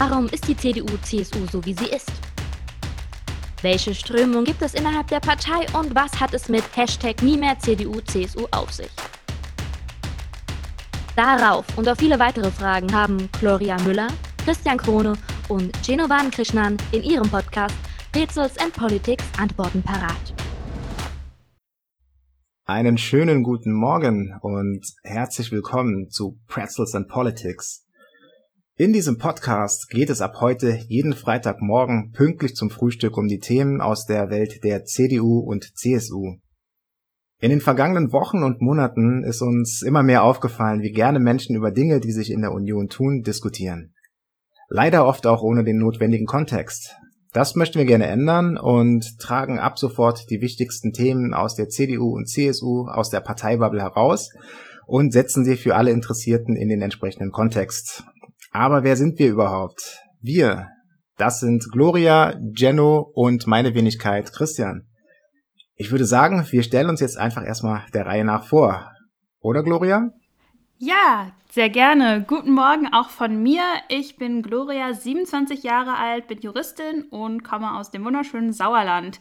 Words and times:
Warum 0.00 0.28
ist 0.28 0.48
die 0.48 0.56
CDU-CSU 0.56 1.46
so, 1.52 1.62
wie 1.66 1.74
sie 1.74 1.90
ist? 1.90 2.10
Welche 3.60 3.94
Strömung 3.94 4.44
gibt 4.44 4.62
es 4.62 4.72
innerhalb 4.72 5.08
der 5.08 5.20
Partei 5.20 5.66
und 5.78 5.94
was 5.94 6.18
hat 6.18 6.32
es 6.32 6.48
mit 6.48 6.64
Hashtag 6.74 7.22
nie 7.22 7.36
mehr 7.36 7.58
CDU-CSU 7.58 8.46
auf 8.50 8.72
sich? 8.72 8.88
Darauf 11.14 11.66
und 11.76 11.86
auf 11.86 11.98
viele 11.98 12.18
weitere 12.18 12.50
Fragen 12.50 12.90
haben 12.94 13.28
Gloria 13.40 13.76
Müller, 13.82 14.08
Christian 14.42 14.78
Krone 14.78 15.18
und 15.50 15.70
Genovan 15.86 16.30
Krishnan 16.30 16.78
in 16.92 17.02
ihrem 17.02 17.28
Podcast 17.28 17.76
Rätsels 18.16 18.56
and 18.56 18.72
Politics 18.72 19.24
Antworten 19.38 19.82
parat. 19.82 20.34
Einen 22.64 22.96
schönen 22.96 23.42
guten 23.42 23.74
Morgen 23.74 24.34
und 24.40 24.80
herzlich 25.02 25.52
willkommen 25.52 26.08
zu 26.08 26.38
Pretzels 26.46 26.94
and 26.94 27.06
Politics. 27.06 27.84
In 28.80 28.94
diesem 28.94 29.18
Podcast 29.18 29.90
geht 29.90 30.08
es 30.08 30.22
ab 30.22 30.40
heute 30.40 30.78
jeden 30.88 31.12
Freitagmorgen 31.12 32.12
pünktlich 32.12 32.54
zum 32.54 32.70
Frühstück 32.70 33.18
um 33.18 33.28
die 33.28 33.38
Themen 33.38 33.82
aus 33.82 34.06
der 34.06 34.30
Welt 34.30 34.64
der 34.64 34.86
CDU 34.86 35.40
und 35.40 35.76
CSU. 35.76 36.36
In 37.42 37.50
den 37.50 37.60
vergangenen 37.60 38.10
Wochen 38.10 38.42
und 38.42 38.62
Monaten 38.62 39.22
ist 39.22 39.42
uns 39.42 39.82
immer 39.82 40.02
mehr 40.02 40.24
aufgefallen, 40.24 40.80
wie 40.80 40.92
gerne 40.92 41.20
Menschen 41.20 41.56
über 41.56 41.72
Dinge, 41.72 42.00
die 42.00 42.12
sich 42.12 42.30
in 42.30 42.40
der 42.40 42.52
Union 42.52 42.88
tun, 42.88 43.20
diskutieren. 43.20 43.92
Leider 44.70 45.04
oft 45.04 45.26
auch 45.26 45.42
ohne 45.42 45.62
den 45.62 45.76
notwendigen 45.76 46.24
Kontext. 46.24 46.96
Das 47.34 47.56
möchten 47.56 47.78
wir 47.78 47.84
gerne 47.84 48.06
ändern 48.06 48.56
und 48.56 49.18
tragen 49.18 49.58
ab 49.58 49.78
sofort 49.78 50.30
die 50.30 50.40
wichtigsten 50.40 50.94
Themen 50.94 51.34
aus 51.34 51.54
der 51.54 51.68
CDU 51.68 52.16
und 52.16 52.30
CSU 52.30 52.86
aus 52.86 53.10
der 53.10 53.20
Parteibubble 53.20 53.82
heraus 53.82 54.30
und 54.86 55.12
setzen 55.12 55.44
sie 55.44 55.58
für 55.58 55.76
alle 55.76 55.90
Interessierten 55.90 56.56
in 56.56 56.70
den 56.70 56.80
entsprechenden 56.80 57.30
Kontext. 57.30 58.04
Aber 58.50 58.82
wer 58.82 58.96
sind 58.96 59.18
wir 59.18 59.30
überhaupt? 59.30 60.00
Wir. 60.20 60.68
Das 61.16 61.40
sind 61.40 61.70
Gloria, 61.70 62.34
Jenno 62.56 63.10
und 63.14 63.46
meine 63.46 63.74
Wenigkeit 63.74 64.32
Christian. 64.32 64.88
Ich 65.76 65.90
würde 65.92 66.04
sagen, 66.04 66.44
wir 66.50 66.62
stellen 66.62 66.88
uns 66.88 67.00
jetzt 67.00 67.16
einfach 67.16 67.44
erstmal 67.44 67.84
der 67.94 68.06
Reihe 68.06 68.24
nach 68.24 68.44
vor. 68.44 68.90
Oder 69.40 69.62
Gloria? 69.62 70.10
Ja, 70.78 71.30
sehr 71.50 71.70
gerne. 71.70 72.24
Guten 72.26 72.52
Morgen 72.52 72.92
auch 72.92 73.10
von 73.10 73.42
mir. 73.42 73.62
Ich 73.88 74.16
bin 74.16 74.42
Gloria, 74.42 74.94
27 74.94 75.62
Jahre 75.62 75.96
alt, 75.96 76.26
bin 76.26 76.40
Juristin 76.40 77.04
und 77.10 77.44
komme 77.44 77.76
aus 77.76 77.90
dem 77.90 78.04
wunderschönen 78.04 78.52
Sauerland. 78.52 79.20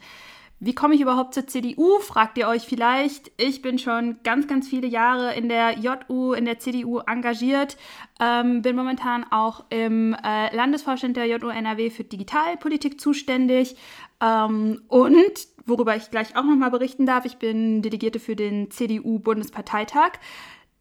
Wie 0.62 0.76
komme 0.76 0.94
ich 0.94 1.02
überhaupt 1.02 1.34
zur 1.34 1.48
CDU, 1.48 2.00
fragt 2.00 2.38
ihr 2.38 2.48
euch 2.48 2.64
vielleicht. 2.64 3.32
Ich 3.38 3.62
bin 3.62 3.80
schon 3.80 4.18
ganz, 4.24 4.46
ganz 4.46 4.68
viele 4.68 4.88
Jahre 4.88 5.34
in 5.34 5.48
der 5.48 5.80
JU, 5.80 6.34
in 6.34 6.44
der 6.44 6.60
CDU 6.60 7.00
engagiert, 7.00 7.78
ähm, 8.20 8.62
bin 8.62 8.76
momentan 8.76 9.26
auch 9.32 9.64
im 9.70 10.14
äh, 10.14 10.54
Landesvorstand 10.54 11.16
der 11.16 11.28
JU 11.28 11.48
NRW 11.48 11.90
für 11.90 12.04
Digitalpolitik 12.04 13.00
zuständig 13.00 13.78
ähm, 14.20 14.82
und 14.90 15.48
worüber 15.66 15.96
ich 15.96 16.12
gleich 16.12 16.36
auch 16.36 16.44
nochmal 16.44 16.72
berichten 16.72 17.06
darf, 17.06 17.24
ich 17.24 17.38
bin 17.38 17.82
Delegierte 17.82 18.20
für 18.20 18.36
den 18.36 18.70
CDU-Bundesparteitag. 18.70 20.20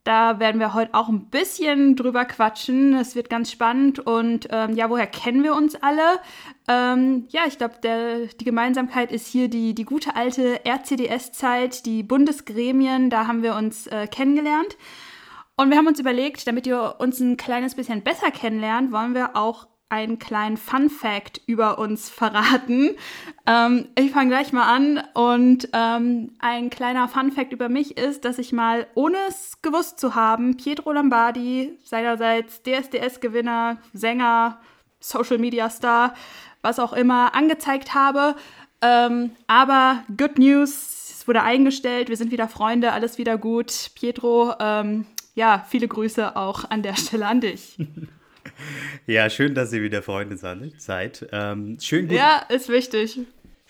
Da 0.08 0.38
werden 0.40 0.58
wir 0.58 0.72
heute 0.72 0.94
auch 0.94 1.10
ein 1.10 1.26
bisschen 1.26 1.94
drüber 1.94 2.24
quatschen. 2.24 2.94
Es 2.94 3.14
wird 3.14 3.28
ganz 3.28 3.52
spannend. 3.52 3.98
Und 3.98 4.48
ähm, 4.50 4.74
ja, 4.74 4.88
woher 4.88 5.06
kennen 5.06 5.42
wir 5.42 5.54
uns 5.54 5.74
alle? 5.74 6.00
Ähm, 6.66 7.26
ja, 7.28 7.42
ich 7.46 7.58
glaube, 7.58 7.74
die 7.82 8.44
Gemeinsamkeit 8.44 9.12
ist 9.12 9.26
hier 9.26 9.48
die, 9.48 9.74
die 9.74 9.84
gute 9.84 10.16
alte 10.16 10.64
RCDS-Zeit, 10.64 11.84
die 11.84 12.02
Bundesgremien. 12.02 13.10
Da 13.10 13.26
haben 13.26 13.42
wir 13.42 13.54
uns 13.54 13.86
äh, 13.88 14.06
kennengelernt. 14.06 14.78
Und 15.58 15.68
wir 15.68 15.76
haben 15.76 15.88
uns 15.88 16.00
überlegt, 16.00 16.46
damit 16.46 16.66
ihr 16.66 16.94
uns 17.00 17.20
ein 17.20 17.36
kleines 17.36 17.74
bisschen 17.74 18.02
besser 18.02 18.30
kennenlernt, 18.30 18.90
wollen 18.92 19.14
wir 19.14 19.36
auch 19.36 19.66
einen 19.90 20.18
kleinen 20.18 20.56
Fun 20.56 20.90
Fact 20.90 21.40
über 21.46 21.78
uns 21.78 22.10
verraten. 22.10 22.90
Ähm, 23.46 23.88
ich 23.98 24.10
fange 24.10 24.28
gleich 24.30 24.52
mal 24.52 24.70
an 24.70 25.02
und 25.14 25.68
ähm, 25.72 26.32
ein 26.38 26.70
kleiner 26.70 27.08
Fun 27.08 27.32
Fact 27.32 27.52
über 27.52 27.68
mich 27.68 27.96
ist, 27.96 28.24
dass 28.24 28.38
ich 28.38 28.52
mal, 28.52 28.86
ohne 28.94 29.16
es 29.28 29.62
gewusst 29.62 29.98
zu 29.98 30.14
haben, 30.14 30.56
Pietro 30.56 30.92
Lombardi, 30.92 31.78
seinerseits 31.84 32.62
DSDS-Gewinner, 32.62 33.78
Sänger, 33.94 34.60
Social 35.00 35.38
Media 35.38 35.70
Star, 35.70 36.14
was 36.60 36.78
auch 36.78 36.92
immer, 36.92 37.34
angezeigt 37.34 37.94
habe. 37.94 38.36
Ähm, 38.82 39.30
aber 39.46 40.04
good 40.16 40.38
news, 40.38 41.10
es 41.10 41.26
wurde 41.26 41.42
eingestellt, 41.42 42.10
wir 42.10 42.16
sind 42.16 42.30
wieder 42.30 42.48
Freunde, 42.48 42.92
alles 42.92 43.16
wieder 43.18 43.38
gut. 43.38 43.90
Pietro, 43.94 44.54
ähm, 44.60 45.06
ja, 45.34 45.64
viele 45.68 45.88
Grüße 45.88 46.36
auch 46.36 46.68
an 46.68 46.82
der 46.82 46.96
Stelle 46.96 47.26
an 47.26 47.40
dich. 47.40 47.78
Ja, 49.06 49.30
schön, 49.30 49.54
dass 49.54 49.72
ihr 49.72 49.82
wieder 49.82 50.02
Freunde 50.02 50.36
seid. 50.36 51.28
Ähm, 51.32 51.78
schön 51.80 52.10
ja, 52.10 52.42
ist 52.48 52.68
wichtig. 52.68 53.20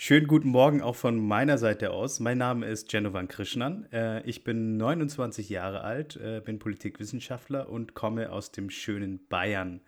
Schönen 0.00 0.28
guten 0.28 0.50
Morgen 0.50 0.80
auch 0.80 0.94
von 0.94 1.18
meiner 1.18 1.58
Seite 1.58 1.90
aus. 1.90 2.20
Mein 2.20 2.38
Name 2.38 2.66
ist 2.66 2.88
Genovan 2.88 3.26
Krishnan. 3.26 3.84
Äh, 3.92 4.22
ich 4.22 4.44
bin 4.44 4.76
29 4.76 5.48
Jahre 5.48 5.82
alt, 5.82 6.14
äh, 6.14 6.40
bin 6.44 6.60
Politikwissenschaftler 6.60 7.68
und 7.68 7.94
komme 7.94 8.30
aus 8.30 8.52
dem 8.52 8.70
schönen 8.70 9.26
Bayern. 9.28 9.80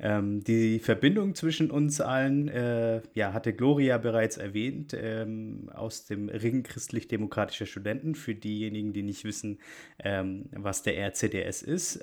Ähm, 0.00 0.42
die 0.42 0.80
Verbindung 0.80 1.36
zwischen 1.36 1.70
uns 1.70 2.00
allen 2.00 2.48
äh, 2.48 3.00
ja, 3.14 3.32
hatte 3.32 3.52
Gloria 3.52 3.96
bereits 3.98 4.38
erwähnt 4.38 4.92
ähm, 5.00 5.70
aus 5.72 6.04
dem 6.04 6.28
Ring 6.28 6.64
christlich-demokratischer 6.64 7.66
Studenten. 7.66 8.16
Für 8.16 8.34
diejenigen, 8.34 8.92
die 8.92 9.04
nicht 9.04 9.22
wissen, 9.22 9.60
ähm, 10.02 10.46
was 10.50 10.82
der 10.82 10.98
RCDS 10.98 11.62
ist. 11.62 12.00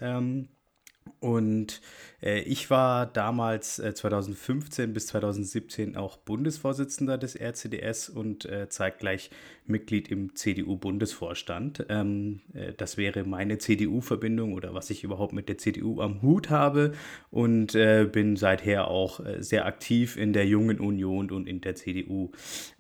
Und 1.20 1.82
äh, 2.22 2.42
ich 2.42 2.70
war 2.70 3.06
damals 3.06 3.80
äh, 3.80 3.94
2015 3.94 4.94
bis 4.94 5.08
2017 5.08 5.96
auch 5.96 6.18
Bundesvorsitzender 6.18 7.18
des 7.18 7.36
RCDS 7.36 8.10
und 8.10 8.46
äh, 8.46 8.70
zeitgleich 8.70 9.30
Mitglied 9.66 10.10
im 10.10 10.36
CDU-Bundesvorstand. 10.36 11.86
Ähm, 11.90 12.42
äh, 12.54 12.74
das 12.76 12.98
wäre 12.98 13.24
meine 13.24 13.58
CDU-Verbindung 13.58 14.54
oder 14.54 14.74
was 14.74 14.90
ich 14.90 15.04
überhaupt 15.04 15.34
mit 15.34 15.50
der 15.50 15.58
CDU 15.58 16.02
am 16.02 16.22
Hut 16.22 16.50
habe 16.50 16.94
und 17.30 17.76
äh, 17.76 18.08
bin 18.12 18.36
seither 18.36 18.88
auch 18.88 19.20
äh, 19.20 19.42
sehr 19.42 19.66
aktiv 19.66 20.18
in 20.18 20.34
der 20.34 20.46
Jungen 20.46 20.80
Union 20.80 21.32
und 21.32 21.48
in 21.48 21.62
der 21.62 21.76
CDU. 21.76 22.32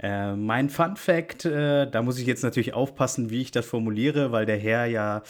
Mein 0.01 0.69
Fun 0.69 0.95
Fact, 0.95 1.45
da 1.45 2.01
muss 2.01 2.19
ich 2.19 2.25
jetzt 2.25 2.43
natürlich 2.43 2.73
aufpassen, 2.73 3.29
wie 3.29 3.41
ich 3.41 3.51
das 3.51 3.65
formuliere, 3.65 4.31
weil 4.31 4.45
der 4.45 4.57
Herr 4.57 4.85
ja 4.85 5.21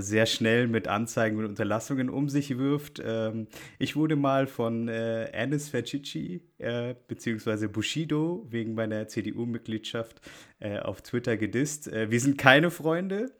sehr 0.00 0.26
schnell 0.26 0.66
mit 0.66 0.88
Anzeigen 0.88 1.38
und 1.38 1.44
Unterlassungen 1.44 2.08
um 2.20 2.28
sich 2.28 2.58
wirft. 2.58 3.02
Ähm, 3.04 3.48
ich 3.78 3.96
wurde 3.96 4.16
mal 4.16 4.46
von 4.46 4.88
äh, 4.88 5.30
Anis 5.34 5.70
Fercici 5.70 6.42
äh, 6.58 6.94
beziehungsweise 7.08 7.68
Bushido 7.68 8.46
wegen 8.50 8.74
meiner 8.74 9.08
CDU-Mitgliedschaft 9.08 10.20
äh, 10.58 10.78
auf 10.78 11.00
Twitter 11.02 11.36
gedisst. 11.36 11.88
Äh, 11.88 12.10
wir 12.10 12.20
sind 12.20 12.36
keine 12.36 12.70
Freunde, 12.70 13.32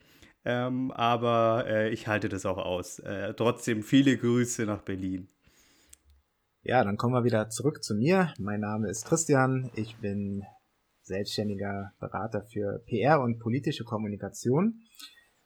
ähm, 0.45 0.91
aber 0.93 1.67
äh, 1.69 1.91
ich 1.91 2.09
halte 2.09 2.31
das 2.31 2.47
auch 2.47 2.59
aus. 2.59 2.99
Äh, 3.01 3.35
trotzdem 3.35 3.83
viele 3.83 4.17
Grüße 4.17 4.65
nach 4.65 4.81
Berlin. 4.81 5.29
Ja, 6.63 6.83
dann 6.83 6.97
kommen 6.97 7.15
wir 7.15 7.25
wieder 7.25 7.49
zurück 7.51 7.85
zu 7.85 7.95
mir. 7.95 8.33
Mein 8.39 8.61
Name 8.61 8.89
ist 8.89 9.05
Christian. 9.07 9.71
Ich 9.75 9.97
bin 9.99 10.43
selbstständiger 11.03 11.93
Berater 12.01 12.45
für 12.51 12.83
PR 12.87 13.21
und 13.21 13.39
politische 13.39 13.85
Kommunikation. 13.85 14.81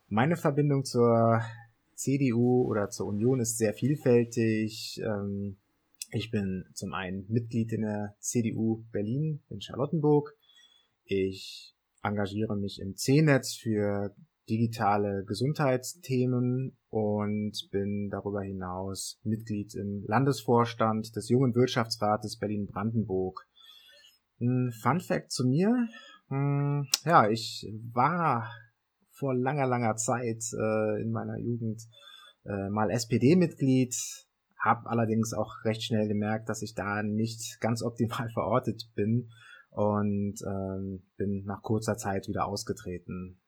Meine 0.09 0.37
Verbindung 0.37 0.85
zur 0.85 1.41
CDU 1.95 2.65
oder 2.69 2.89
zur 2.91 3.07
Union 3.07 3.41
ist 3.41 3.59
sehr 3.59 3.75
vielfältig. 3.75 5.01
Ähm, 5.05 5.59
ich 6.11 6.31
bin 6.31 6.65
zum 6.75 6.93
einen 6.95 7.27
Mitglied 7.29 7.73
in 7.73 7.83
der 7.83 8.15
CDU 8.21 8.85
Berlin 8.93 9.43
in 9.49 9.61
Charlottenburg. 9.61 10.33
Ich 11.05 11.75
engagiere 12.03 12.57
mich 12.57 12.81
im 12.81 12.95
C-Netz 12.95 13.55
für 13.55 14.15
digitale 14.49 15.25
Gesundheitsthemen 15.25 16.77
und 16.91 17.69
bin 17.71 18.11
darüber 18.11 18.43
hinaus 18.43 19.19
Mitglied 19.25 19.75
im 19.75 20.05
Landesvorstand 20.07 21.17
des 21.17 21.29
Jungen 21.29 21.55
Wirtschaftsrates 21.55 22.39
Berlin-Brandenburg. 22.39 23.47
Ein 24.41 24.73
Fun 24.83 25.01
Fact 25.01 25.33
zu 25.33 25.47
mir. 25.47 25.89
Hm, 26.29 26.87
ja, 27.05 27.29
ich 27.29 27.67
war 27.93 28.51
vor 29.15 29.35
langer, 29.35 29.67
langer 29.67 29.97
Zeit 29.97 30.43
äh, 30.53 31.01
in 31.01 31.11
meiner 31.11 31.39
Jugend 31.39 31.83
äh, 32.45 32.69
mal 32.69 32.91
SPD-Mitglied, 32.91 33.95
habe 34.59 34.89
allerdings 34.89 35.33
auch 35.33 35.65
recht 35.65 35.83
schnell 35.83 36.09
gemerkt, 36.09 36.49
dass 36.49 36.63
ich 36.63 36.75
da 36.75 37.03
nicht 37.03 37.61
ganz 37.61 37.83
optimal 37.83 38.29
verortet 38.35 38.91
bin 38.95 39.31
und 39.71 40.37
ähm, 40.47 41.03
bin 41.17 41.45
nach 41.45 41.63
kurzer 41.63 41.97
Zeit 41.97 42.29
wieder 42.29 42.47
ausgetreten. 42.47 43.41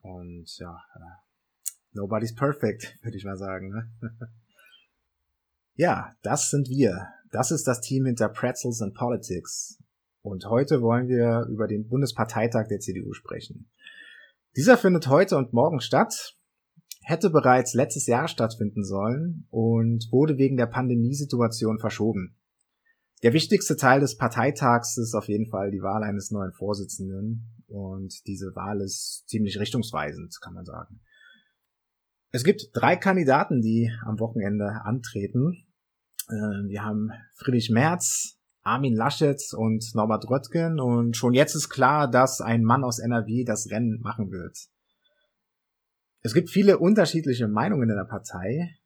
Und 0.00 0.46
ja, 0.58 0.76
äh, 0.96 1.70
nobody's 1.92 2.34
perfect, 2.34 2.98
würde 3.02 3.16
ich 3.16 3.24
mal 3.24 3.36
sagen. 3.36 3.70
Ne? 3.70 3.90
ja, 5.74 6.12
das 6.22 6.50
sind 6.50 6.68
wir. 6.68 7.08
Das 7.30 7.50
ist 7.50 7.66
das 7.66 7.80
Team 7.80 8.06
hinter 8.06 8.28
Pretzels 8.28 8.80
and 8.80 8.94
Politics. 8.94 9.78
Und 10.22 10.46
heute 10.46 10.80
wollen 10.80 11.08
wir 11.08 11.46
über 11.50 11.66
den 11.66 11.86
Bundesparteitag 11.86 12.68
der 12.68 12.80
CDU 12.80 13.12
sprechen. 13.12 13.70
Dieser 14.56 14.78
findet 14.78 15.08
heute 15.08 15.36
und 15.36 15.52
morgen 15.52 15.80
statt. 15.80 16.36
hätte 17.02 17.28
bereits 17.28 17.74
letztes 17.74 18.06
Jahr 18.06 18.28
stattfinden 18.28 18.84
sollen 18.84 19.46
und 19.50 20.06
wurde 20.10 20.38
wegen 20.38 20.56
der 20.56 20.66
Pandemiesituation 20.66 21.78
verschoben. 21.78 22.36
Der 23.22 23.32
wichtigste 23.32 23.76
Teil 23.76 24.00
des 24.00 24.16
Parteitags 24.16 24.96
ist 24.96 25.14
auf 25.14 25.28
jeden 25.28 25.50
Fall 25.50 25.70
die 25.70 25.82
Wahl 25.82 26.02
eines 26.02 26.30
neuen 26.30 26.52
Vorsitzenden 26.52 27.64
und 27.66 28.26
diese 28.26 28.54
Wahl 28.54 28.80
ist 28.80 29.24
ziemlich 29.26 29.58
richtungsweisend, 29.58 30.38
kann 30.40 30.54
man 30.54 30.64
sagen. 30.64 31.00
Es 32.30 32.44
gibt 32.44 32.70
drei 32.72 32.96
Kandidaten, 32.96 33.60
die 33.60 33.90
am 34.06 34.18
Wochenende 34.20 34.82
antreten. 34.84 35.66
Äh, 36.28 36.68
wir 36.68 36.84
haben 36.84 37.10
Friedrich 37.34 37.70
Merz, 37.70 38.38
Armin 38.64 38.94
Laschet 38.94 39.40
und 39.56 39.94
Norbert 39.94 40.28
Röttgen 40.28 40.80
und 40.80 41.16
schon 41.16 41.34
jetzt 41.34 41.54
ist 41.54 41.68
klar, 41.68 42.10
dass 42.10 42.40
ein 42.40 42.64
Mann 42.64 42.82
aus 42.82 42.98
NRW 42.98 43.44
das 43.44 43.70
Rennen 43.70 44.00
machen 44.00 44.30
wird. 44.30 44.56
Es 46.22 46.32
gibt 46.32 46.48
viele 46.48 46.78
unterschiedliche 46.78 47.46
Meinungen 47.46 47.90
in 47.90 47.96
der 47.96 48.06
Partei. 48.06 48.78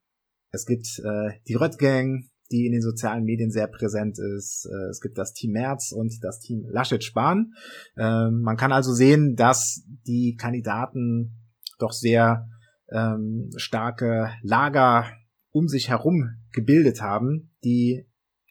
Es 0.51 0.67
gibt 0.67 1.01
äh, 1.05 1.39
die 1.47 1.55
Röttgen, 1.55 2.31
die 2.51 2.67
in 2.67 2.73
den 2.73 2.83
sozialen 2.83 3.23
Medien 3.23 3.53
sehr 3.53 3.69
präsent 3.69 4.19
ist. 4.19 4.69
Äh, 4.69 4.89
es 4.91 5.01
gibt 5.01 5.17
das 5.17 5.33
Team 5.35 5.53
Merz 5.53 5.93
und 5.93 6.13
das 6.23 6.41
Team 6.41 6.65
Laschet-Spahn. 6.69 7.53
Äh, 7.97 8.31
man 8.31 8.57
kann 8.57 8.73
also 8.73 8.93
sehen, 8.93 9.37
dass 9.37 9.85
die 10.07 10.35
Kandidaten 10.37 11.37
doch 11.79 11.93
sehr 11.93 12.49
ähm, 12.91 13.51
starke 13.57 14.33
Lager 14.43 15.07
um 15.51 15.69
sich 15.69 15.89
herum 15.89 16.31
gebildet 16.53 17.01
haben, 17.01 17.55
die 17.63 18.08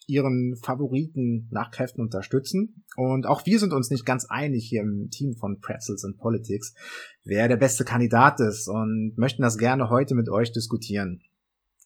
ihren 0.07 0.55
Favoriten 0.55 1.47
nach 1.51 1.69
Kräften 1.69 2.01
unterstützen. 2.01 2.83
Und 2.95 3.27
auch 3.27 3.45
wir 3.45 3.59
sind 3.59 3.73
uns 3.73 3.91
nicht 3.91 4.05
ganz 4.05 4.25
einig 4.25 4.65
hier 4.67 4.81
im 4.81 5.09
Team 5.11 5.35
von 5.35 5.59
Pretzels 5.59 6.03
and 6.03 6.17
Politics, 6.17 6.73
wer 7.23 7.47
der 7.47 7.57
beste 7.57 7.83
Kandidat 7.83 8.39
ist 8.39 8.67
und 8.67 9.13
möchten 9.17 9.41
das 9.41 9.57
gerne 9.57 9.89
heute 9.89 10.15
mit 10.15 10.29
euch 10.29 10.51
diskutieren. 10.51 11.21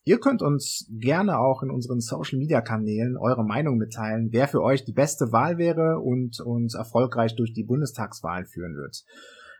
Ihr 0.03 0.19
könnt 0.19 0.41
uns 0.41 0.87
gerne 0.89 1.37
auch 1.37 1.61
in 1.61 1.69
unseren 1.69 1.99
Social 1.99 2.39
Media 2.39 2.61
Kanälen 2.61 3.17
eure 3.17 3.43
Meinung 3.43 3.77
mitteilen, 3.77 4.29
wer 4.31 4.47
für 4.47 4.61
euch 4.61 4.83
die 4.83 4.93
beste 4.93 5.31
Wahl 5.31 5.57
wäre 5.57 5.99
und 5.99 6.39
uns 6.39 6.73
erfolgreich 6.73 7.35
durch 7.35 7.53
die 7.53 7.63
Bundestagswahlen 7.63 8.47
führen 8.47 8.75
wird. 8.75 9.03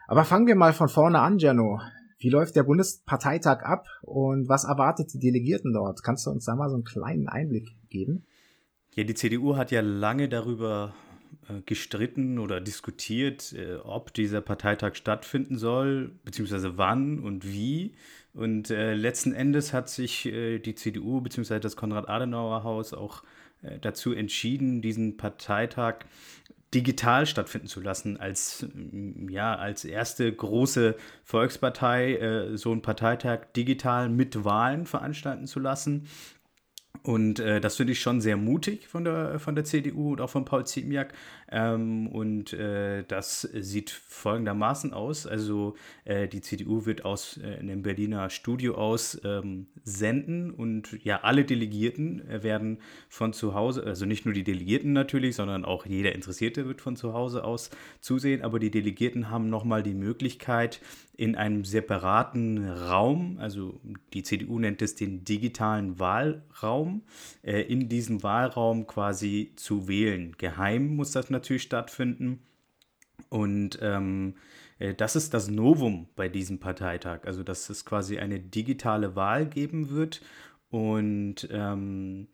Aber 0.07 0.23
fangen 0.23 0.47
wir 0.47 0.55
mal 0.55 0.73
von 0.73 0.89
vorne 0.89 1.19
an, 1.19 1.37
Jano. 1.37 1.79
Wie 2.17 2.29
läuft 2.29 2.55
der 2.55 2.63
Bundesparteitag 2.63 3.63
ab 3.63 3.85
und 4.01 4.47
was 4.47 4.63
erwartet 4.63 5.13
die 5.13 5.19
Delegierten 5.19 5.73
dort? 5.73 6.03
Kannst 6.03 6.25
du 6.25 6.31
uns 6.31 6.45
da 6.45 6.55
mal 6.55 6.69
so 6.69 6.75
einen 6.75 6.83
kleinen 6.83 7.27
Einblick 7.27 7.67
geben? 7.89 8.25
Ja, 8.95 9.05
die 9.05 9.13
CDU 9.13 9.55
hat 9.55 9.71
ja 9.71 9.81
lange 9.81 10.27
darüber 10.27 10.93
äh, 11.47 11.61
gestritten 11.65 12.39
oder 12.39 12.59
diskutiert, 12.59 13.53
äh, 13.53 13.75
ob 13.75 14.13
dieser 14.13 14.41
Parteitag 14.41 14.95
stattfinden 14.95 15.57
soll, 15.57 16.11
beziehungsweise 16.25 16.77
wann 16.77 17.19
und 17.19 17.47
wie. 17.47 17.93
Und 18.33 18.69
äh, 18.69 18.93
letzten 18.93 19.33
Endes 19.33 19.73
hat 19.73 19.89
sich 19.89 20.23
die 20.23 20.75
CDU 20.75 21.21
beziehungsweise 21.21 21.59
das 21.59 21.75
Konrad-Adenauer-Haus 21.75 22.93
auch 22.93 23.23
dazu 23.81 24.13
entschieden, 24.13 24.81
diesen 24.81 25.17
Parteitag 25.17 26.05
digital 26.73 27.27
stattfinden 27.27 27.67
zu 27.67 27.79
lassen, 27.79 28.17
als, 28.17 28.65
ja, 29.29 29.55
als 29.55 29.85
erste 29.85 30.31
große 30.33 30.95
Volkspartei 31.23 32.53
so 32.55 32.71
einen 32.71 32.81
Parteitag 32.81 33.51
digital 33.55 34.09
mit 34.09 34.45
Wahlen 34.45 34.87
veranstalten 34.87 35.45
zu 35.45 35.59
lassen. 35.59 36.07
Und 37.03 37.39
äh, 37.39 37.59
das 37.59 37.77
finde 37.77 37.93
ich 37.93 37.99
schon 37.99 38.21
sehr 38.21 38.37
mutig 38.37 38.87
von 38.87 39.03
der, 39.03 39.39
von 39.39 39.55
der 39.55 39.63
CDU 39.63 40.11
und 40.11 40.21
auch 40.21 40.29
von 40.29 40.45
Paul 40.45 40.67
Ziemiak. 40.67 41.13
Ähm, 41.49 42.07
und 42.07 42.53
äh, 42.53 43.03
das 43.07 43.41
sieht 43.41 43.89
folgendermaßen 43.89 44.93
aus. 44.93 45.25
Also 45.25 45.75
äh, 46.05 46.27
die 46.27 46.41
CDU 46.41 46.85
wird 46.85 47.03
aus 47.03 47.39
äh, 47.41 47.57
einem 47.57 47.81
Berliner 47.81 48.29
Studio 48.29 48.75
aus 48.75 49.19
ähm, 49.23 49.65
senden 49.83 50.51
und 50.51 51.03
ja, 51.03 51.21
alle 51.23 51.43
Delegierten 51.43 52.27
äh, 52.29 52.43
werden 52.43 52.77
von 53.09 53.33
zu 53.33 53.55
Hause, 53.55 53.83
also 53.83 54.05
nicht 54.05 54.25
nur 54.25 54.35
die 54.35 54.43
Delegierten 54.43 54.93
natürlich, 54.93 55.35
sondern 55.35 55.65
auch 55.65 55.87
jeder 55.87 56.13
Interessierte 56.13 56.67
wird 56.67 56.81
von 56.81 56.95
zu 56.95 57.13
Hause 57.13 57.43
aus 57.43 57.71
zusehen. 57.99 58.43
Aber 58.43 58.59
die 58.59 58.69
Delegierten 58.69 59.31
haben 59.31 59.49
nochmal 59.49 59.81
die 59.81 59.95
Möglichkeit, 59.95 60.81
in 61.21 61.35
einem 61.35 61.65
separaten 61.65 62.67
Raum, 62.67 63.37
also 63.39 63.79
die 64.11 64.23
CDU 64.23 64.57
nennt 64.57 64.81
es 64.81 64.95
den 64.95 65.23
digitalen 65.23 65.99
Wahlraum, 65.99 66.80
äh, 67.43 67.61
in 67.61 67.89
diesem 67.89 68.23
Wahlraum 68.23 68.87
quasi 68.87 69.53
zu 69.55 69.87
wählen. 69.87 70.35
Geheim 70.37 70.95
muss 70.95 71.11
das 71.11 71.29
natürlich 71.29 71.63
stattfinden. 71.63 72.39
Und 73.29 73.79
ähm, 73.81 74.35
äh, 74.79 74.93
das 74.93 75.15
ist 75.15 75.33
das 75.33 75.49
Novum 75.49 76.07
bei 76.15 76.27
diesem 76.27 76.59
Parteitag, 76.59 77.25
also 77.25 77.43
dass 77.43 77.69
es 77.69 77.85
quasi 77.85 78.17
eine 78.17 78.39
digitale 78.39 79.15
Wahl 79.15 79.45
geben 79.45 79.89
wird. 79.89 80.21
Und 80.69 81.47
ähm, 81.51 82.27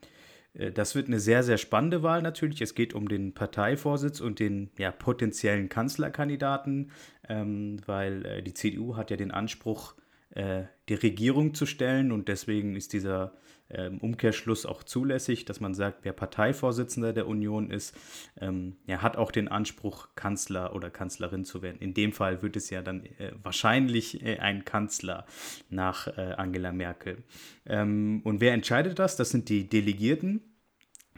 äh, 0.53 0.71
das 0.71 0.95
wird 0.95 1.07
eine 1.07 1.19
sehr, 1.19 1.43
sehr 1.43 1.57
spannende 1.57 2.03
Wahl 2.03 2.21
natürlich. 2.21 2.61
Es 2.61 2.75
geht 2.75 2.93
um 2.93 3.07
den 3.07 3.33
Parteivorsitz 3.33 4.19
und 4.19 4.39
den 4.39 4.69
ja, 4.77 4.91
potenziellen 4.91 5.69
Kanzlerkandidaten, 5.69 6.91
ähm, 7.27 7.77
weil 7.85 8.25
äh, 8.25 8.43
die 8.43 8.53
CDU 8.53 8.95
hat 8.95 9.11
ja 9.11 9.17
den 9.17 9.31
Anspruch, 9.31 9.95
äh, 10.31 10.63
die 10.89 10.95
Regierung 10.95 11.53
zu 11.53 11.65
stellen 11.65 12.11
und 12.11 12.27
deswegen 12.27 12.75
ist 12.75 12.93
dieser 12.93 13.33
ähm, 13.69 13.97
Umkehrschluss 13.99 14.65
auch 14.65 14.83
zulässig, 14.83 15.45
dass 15.45 15.59
man 15.59 15.73
sagt, 15.73 15.99
wer 16.03 16.13
Parteivorsitzender 16.13 17.13
der 17.13 17.27
Union 17.27 17.69
ist, 17.69 17.95
ähm, 18.39 18.77
ja, 18.85 19.01
hat 19.01 19.17
auch 19.17 19.31
den 19.31 19.47
Anspruch, 19.47 20.09
Kanzler 20.15 20.75
oder 20.75 20.89
Kanzlerin 20.89 21.45
zu 21.45 21.61
werden. 21.61 21.77
In 21.79 21.93
dem 21.93 22.13
Fall 22.13 22.41
wird 22.41 22.55
es 22.55 22.69
ja 22.69 22.81
dann 22.81 23.05
äh, 23.05 23.31
wahrscheinlich 23.43 24.23
äh, 24.23 24.39
ein 24.39 24.65
Kanzler 24.65 25.25
nach 25.69 26.07
äh, 26.07 26.33
Angela 26.37 26.71
Merkel. 26.71 27.23
Ähm, 27.65 28.21
und 28.23 28.41
wer 28.41 28.53
entscheidet 28.53 28.99
das? 28.99 29.15
Das 29.15 29.29
sind 29.29 29.49
die 29.49 29.67
Delegierten. 29.67 30.41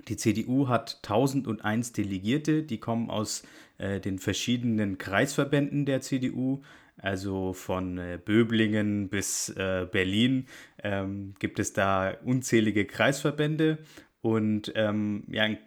Die 0.08 0.18
CDU 0.18 0.68
hat 0.68 1.00
1001 1.04 1.92
Delegierte, 1.92 2.64
die 2.64 2.80
kommen 2.80 3.10
aus 3.10 3.44
äh, 3.78 4.00
den 4.00 4.18
verschiedenen 4.18 4.98
Kreisverbänden 4.98 5.86
der 5.86 6.02
CDU. 6.02 6.62
Also 7.02 7.54
von 7.54 7.98
äh, 7.98 8.20
Böblingen 8.24 9.10
bis 9.10 9.50
äh, 9.50 9.88
Berlin 9.90 10.48
ähm, 10.84 11.34
gibt 11.40 11.60
es 11.60 11.74
da 11.74 12.16
unzählige 12.24 12.86
Kreisverbände. 12.86 13.80
Und 14.22 14.72
ähm, 14.76 15.24
ja, 15.30 15.46
äh, 15.46 15.58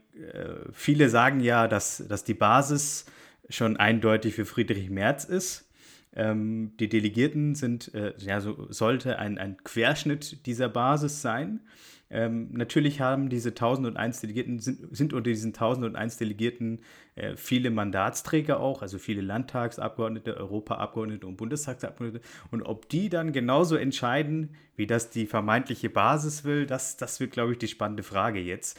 viele 0.73 1.09
sagen 1.09 1.41
ja, 1.41 1.69
dass, 1.69 2.05
dass 2.07 2.25
die 2.25 2.35
Basis 2.35 3.07
schon 3.49 3.77
eindeutig 3.77 4.35
für 4.35 4.45
Friedrich 4.45 4.91
Merz 4.91 5.25
ist. 5.25 5.69
Ähm, 6.15 6.73
die 6.79 6.89
Delegierten 6.89 7.55
sind, 7.55 7.95
äh, 7.95 8.13
ja, 8.19 8.41
so 8.41 8.67
sollte 8.71 9.19
ein, 9.19 9.39
ein 9.39 9.57
Querschnitt 9.65 10.45
dieser 10.47 10.69
Basis 10.69 11.23
sein. 11.23 11.61
Ähm, 12.13 12.49
natürlich 12.53 13.01
haben 13.01 13.31
diese 13.31 13.49
1001 13.51 14.21
Delegierten, 14.21 14.59
sind, 14.59 14.95
sind 14.95 15.15
unter 15.15 15.31
diesen 15.31 15.49
1001 15.49 16.19
Delegierten 16.19 16.81
äh, 17.15 17.37
viele 17.37 17.71
Mandatsträger 17.71 18.61
auch, 18.61 18.83
also 18.83 18.99
viele 18.99 19.23
Landtagsabgeordnete, 19.23 20.37
Europaabgeordnete 20.37 21.27
und 21.27 21.39
Bundestagsabgeordnete. 21.39 22.25
Und 22.51 22.63
ob 22.63 22.91
die 22.91 23.09
dann 23.09 23.33
genauso 23.33 23.77
entscheiden, 23.77 24.55
wie 24.77 24.87
das 24.87 25.09
die 25.09 25.27
vermeintliche 25.27 25.89
Basis 25.89 26.45
will, 26.45 26.67
das, 26.67 26.99
das 26.99 27.19
wird, 27.19 27.33
glaube 27.33 27.53
ich, 27.53 27.59
die 27.59 27.69
spannende 27.69 28.03
Frage 28.03 28.41
jetzt. 28.41 28.79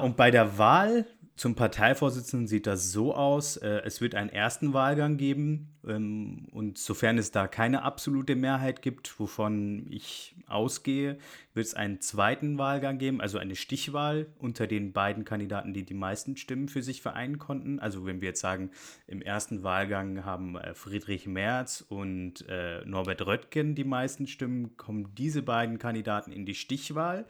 Und 0.00 0.16
bei 0.16 0.30
der 0.30 0.56
Wahl 0.56 1.06
zum 1.36 1.54
Parteivorsitzenden 1.54 2.48
sieht 2.48 2.66
das 2.66 2.92
so 2.92 3.14
aus, 3.14 3.58
äh, 3.58 3.82
es 3.84 4.00
wird 4.00 4.14
einen 4.14 4.30
ersten 4.30 4.72
Wahlgang 4.72 5.18
geben 5.18 5.76
ähm, 5.86 6.48
und 6.50 6.78
sofern 6.78 7.18
es 7.18 7.30
da 7.30 7.46
keine 7.46 7.82
absolute 7.82 8.34
Mehrheit 8.34 8.80
gibt, 8.80 9.20
wovon 9.20 9.86
ich 9.90 10.34
ausgehe, 10.46 11.18
wird 11.52 11.66
es 11.66 11.74
einen 11.74 12.00
zweiten 12.00 12.56
Wahlgang 12.56 12.96
geben, 12.96 13.20
also 13.20 13.36
eine 13.36 13.54
Stichwahl 13.54 14.28
unter 14.38 14.66
den 14.66 14.94
beiden 14.94 15.26
Kandidaten, 15.26 15.74
die 15.74 15.84
die 15.84 15.92
meisten 15.92 16.38
Stimmen 16.38 16.68
für 16.68 16.82
sich 16.82 17.02
vereinen 17.02 17.38
konnten. 17.38 17.80
Also 17.80 18.06
wenn 18.06 18.22
wir 18.22 18.28
jetzt 18.28 18.40
sagen, 18.40 18.70
im 19.06 19.20
ersten 19.20 19.62
Wahlgang 19.62 20.24
haben 20.24 20.56
äh, 20.56 20.74
Friedrich 20.74 21.26
Merz 21.26 21.84
und 21.86 22.48
äh, 22.48 22.82
Norbert 22.86 23.26
Röttgen 23.26 23.74
die 23.74 23.84
meisten 23.84 24.26
Stimmen, 24.26 24.78
kommen 24.78 25.14
diese 25.14 25.42
beiden 25.42 25.78
Kandidaten 25.78 26.32
in 26.32 26.46
die 26.46 26.54
Stichwahl. 26.54 27.26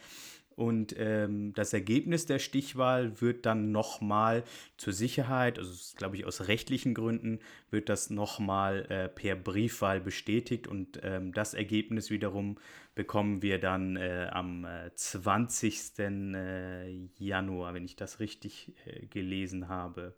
Und 0.56 0.94
ähm, 0.98 1.52
das 1.52 1.74
Ergebnis 1.74 2.24
der 2.24 2.38
Stichwahl 2.38 3.20
wird 3.20 3.44
dann 3.44 3.72
nochmal 3.72 4.42
zur 4.78 4.94
Sicherheit, 4.94 5.58
also 5.58 5.94
glaube 5.96 6.16
ich 6.16 6.24
aus 6.24 6.48
rechtlichen 6.48 6.94
Gründen, 6.94 7.40
wird 7.70 7.90
das 7.90 8.08
nochmal 8.08 8.86
äh, 8.88 9.08
per 9.10 9.36
Briefwahl 9.36 10.00
bestätigt. 10.00 10.66
Und 10.66 10.98
ähm, 11.02 11.34
das 11.34 11.52
Ergebnis 11.52 12.08
wiederum 12.08 12.56
bekommen 12.94 13.42
wir 13.42 13.60
dann 13.60 13.96
äh, 13.96 14.28
am 14.32 14.64
äh, 14.64 14.90
20. 14.94 15.98
Äh, 15.98 17.08
Januar, 17.18 17.74
wenn 17.74 17.84
ich 17.84 17.96
das 17.96 18.18
richtig 18.18 18.72
äh, 18.86 19.04
gelesen 19.06 19.68
habe. 19.68 20.14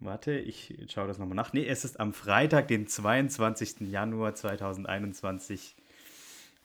Warte, 0.00 0.32
ich 0.32 0.74
schaue 0.88 1.06
das 1.06 1.18
nochmal 1.18 1.36
nach. 1.36 1.52
Nee, 1.52 1.66
es 1.66 1.84
ist 1.84 2.00
am 2.00 2.14
Freitag, 2.14 2.66
den 2.66 2.88
22. 2.88 3.82
Januar 3.82 4.34
2021 4.34 5.76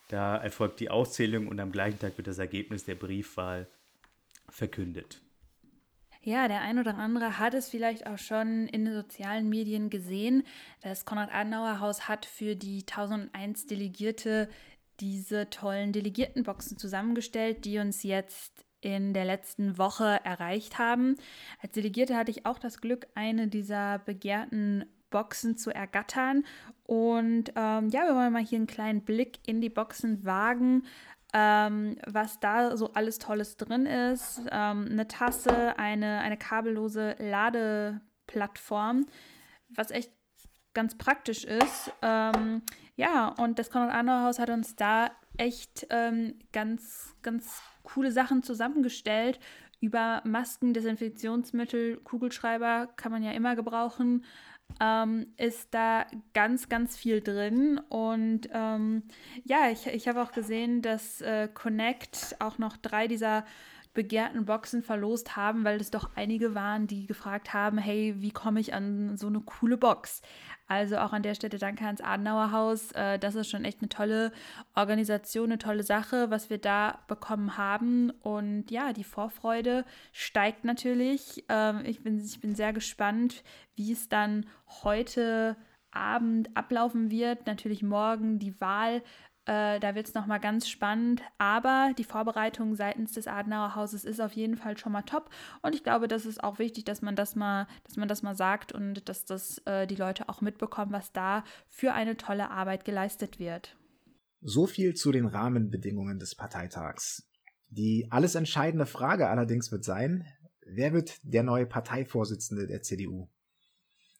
da 0.07 0.37
erfolgt 0.37 0.79
die 0.79 0.89
Auszählung 0.89 1.47
und 1.47 1.59
am 1.59 1.71
gleichen 1.71 1.99
Tag 1.99 2.17
wird 2.17 2.27
das 2.27 2.37
Ergebnis 2.37 2.85
der 2.85 2.95
Briefwahl 2.95 3.67
verkündet. 4.49 5.21
Ja, 6.21 6.47
der 6.47 6.61
ein 6.61 6.79
oder 6.79 6.97
andere 6.97 7.37
hat 7.37 7.53
es 7.53 7.69
vielleicht 7.69 8.07
auch 8.07 8.17
schon 8.17 8.67
in 8.67 8.85
den 8.85 8.95
sozialen 8.95 9.47
Medien 9.47 9.91
gesehen. 9.91 10.43
Das 10.81 11.05
Konrad-Adenauer-Haus 11.05 12.07
hat 12.07 12.25
für 12.25 12.55
die 12.55 12.79
1001 12.79 13.67
Delegierte 13.67 14.49
diese 14.99 15.49
tollen 15.51 15.91
Delegiertenboxen 15.91 16.79
zusammengestellt, 16.79 17.63
die 17.65 17.77
uns 17.77 18.01
jetzt 18.01 18.65
in 18.81 19.13
der 19.13 19.25
letzten 19.25 19.77
Woche 19.77 20.19
erreicht 20.23 20.79
haben. 20.79 21.15
Als 21.61 21.73
Delegierte 21.73 22.15
hatte 22.15 22.31
ich 22.31 22.45
auch 22.45 22.57
das 22.57 22.81
Glück, 22.81 23.07
eine 23.13 23.47
dieser 23.47 23.99
begehrten 23.99 24.85
Boxen 25.09 25.57
zu 25.57 25.73
ergattern. 25.73 26.43
Und 26.85 27.51
ähm, 27.55 27.89
ja, 27.89 28.05
wir 28.05 28.15
wollen 28.15 28.33
mal 28.33 28.43
hier 28.43 28.57
einen 28.57 28.67
kleinen 28.67 29.01
Blick 29.01 29.39
in 29.47 29.59
die 29.59 29.69
Boxen 29.69 30.23
wagen, 30.23 30.83
ähm, 31.33 31.97
was 32.05 32.39
da 32.39 32.77
so 32.77 32.93
alles 32.93 33.17
Tolles 33.17 33.57
drin 33.57 33.87
ist. 33.87 34.41
Ähm, 34.51 34.87
eine 34.91 35.07
Tasse, 35.07 35.77
eine, 35.79 36.19
eine 36.19 36.37
kabellose 36.37 37.15
Ladeplattform, 37.19 39.07
was 39.69 39.89
echt 39.89 40.11
ganz 40.75 40.95
praktisch 40.95 41.43
ist. 41.43 41.91
Ähm, 42.03 42.61
ja, 42.95 43.29
und 43.29 43.57
das 43.57 43.71
Konrad-Adenauer-Haus 43.71 44.37
hat 44.37 44.51
uns 44.51 44.75
da 44.75 45.09
echt 45.37 45.87
ähm, 45.89 46.37
ganz, 46.53 47.15
ganz 47.23 47.61
coole 47.81 48.11
Sachen 48.11 48.43
zusammengestellt. 48.43 49.39
Über 49.81 50.21
Masken, 50.23 50.73
Desinfektionsmittel, 50.73 51.97
Kugelschreiber 51.97 52.87
kann 52.95 53.11
man 53.11 53.23
ja 53.23 53.31
immer 53.31 53.55
gebrauchen 53.55 54.23
ähm, 54.79 55.27
ist 55.37 55.73
da 55.73 56.05
ganz, 56.33 56.69
ganz 56.69 56.97
viel 56.97 57.21
drin. 57.21 57.79
Und 57.89 58.49
ähm, 58.51 59.03
ja, 59.43 59.69
ich, 59.71 59.87
ich 59.87 60.07
habe 60.07 60.21
auch 60.21 60.31
gesehen, 60.31 60.81
dass 60.81 61.21
äh, 61.21 61.47
Connect 61.53 62.35
auch 62.39 62.57
noch 62.57 62.77
drei 62.77 63.07
dieser 63.07 63.45
begehrten 63.95 64.45
Boxen 64.45 64.83
verlost 64.83 65.35
haben, 65.35 65.63
weil 65.63 65.81
es 65.81 65.89
doch 65.89 66.11
einige 66.15 66.53
waren, 66.53 66.85
die 66.85 67.07
gefragt 67.07 67.53
haben, 67.53 67.79
hey, 67.79 68.13
wie 68.19 68.29
komme 68.29 68.59
ich 68.59 68.73
an 68.73 69.17
so 69.17 69.25
eine 69.27 69.39
coole 69.39 69.77
Box? 69.77 70.21
Also 70.67 70.97
auch 70.97 71.13
an 71.13 71.23
der 71.23 71.35
Stelle 71.35 71.57
danke 71.57 71.85
ans 71.85 72.01
Adenauer 72.01 72.51
Haus. 72.51 72.91
Äh, 72.91 73.17
das 73.17 73.35
ist 73.35 73.49
schon 73.49 73.65
echt 73.65 73.79
eine 73.81 73.89
tolle 73.89 74.31
Organisation, 74.75 75.45
eine 75.45 75.57
tolle 75.57 75.83
Sache, 75.83 76.29
was 76.29 76.49
wir 76.49 76.57
da 76.57 76.99
bekommen 77.07 77.57
haben. 77.57 78.11
Und 78.21 78.69
ja, 78.69 78.93
die 78.93 79.03
Vorfreude 79.03 79.85
steigt 80.11 80.65
natürlich. 80.65 81.45
Ähm, 81.49 81.81
ich, 81.85 82.03
bin, 82.03 82.23
ich 82.23 82.39
bin 82.39 82.55
sehr 82.55 82.73
gespannt, 82.73 83.43
wie 83.75 83.91
es 83.91 84.09
dann 84.09 84.45
heute 84.83 85.55
Abend 85.91 86.55
ablaufen 86.55 87.09
wird. 87.09 87.47
Natürlich 87.47 87.81
morgen 87.81 88.39
die 88.39 88.59
Wahl 88.59 89.01
äh, 89.45 89.79
da 89.79 89.93
wird 89.93 90.07
es 90.07 90.13
nochmal 90.13 90.39
ganz 90.39 90.67
spannend. 90.67 91.21
Aber 91.37 91.93
die 91.97 92.03
Vorbereitung 92.03 92.75
seitens 92.75 93.13
des 93.13 93.27
Adenauer 93.27 93.75
Hauses 93.75 94.03
ist 94.03 94.19
auf 94.19 94.33
jeden 94.33 94.57
Fall 94.57 94.77
schon 94.77 94.91
mal 94.91 95.03
top. 95.03 95.29
Und 95.61 95.75
ich 95.75 95.83
glaube, 95.83 96.07
das 96.07 96.25
ist 96.25 96.43
auch 96.43 96.59
wichtig, 96.59 96.85
dass 96.85 97.01
man 97.01 97.15
das 97.15 97.35
mal, 97.35 97.67
dass 97.83 97.95
man 97.95 98.07
das 98.07 98.23
mal 98.23 98.35
sagt 98.35 98.71
und 98.71 99.07
dass 99.07 99.25
das 99.25 99.59
äh, 99.65 99.85
die 99.87 99.95
Leute 99.95 100.29
auch 100.29 100.41
mitbekommen, 100.41 100.91
was 100.91 101.11
da 101.11 101.43
für 101.67 101.93
eine 101.93 102.17
tolle 102.17 102.49
Arbeit 102.49 102.85
geleistet 102.85 103.39
wird. 103.39 103.77
So 104.41 104.67
viel 104.67 104.95
zu 104.95 105.11
den 105.11 105.25
Rahmenbedingungen 105.25 106.19
des 106.19 106.35
Parteitags. 106.35 107.27
Die 107.69 108.07
alles 108.09 108.35
entscheidende 108.35 108.85
Frage 108.85 109.27
allerdings 109.27 109.71
wird 109.71 109.83
sein, 109.83 110.25
wer 110.65 110.93
wird 110.93 111.19
der 111.23 111.43
neue 111.43 111.65
Parteivorsitzende 111.65 112.67
der 112.67 112.81
CDU? 112.81 113.29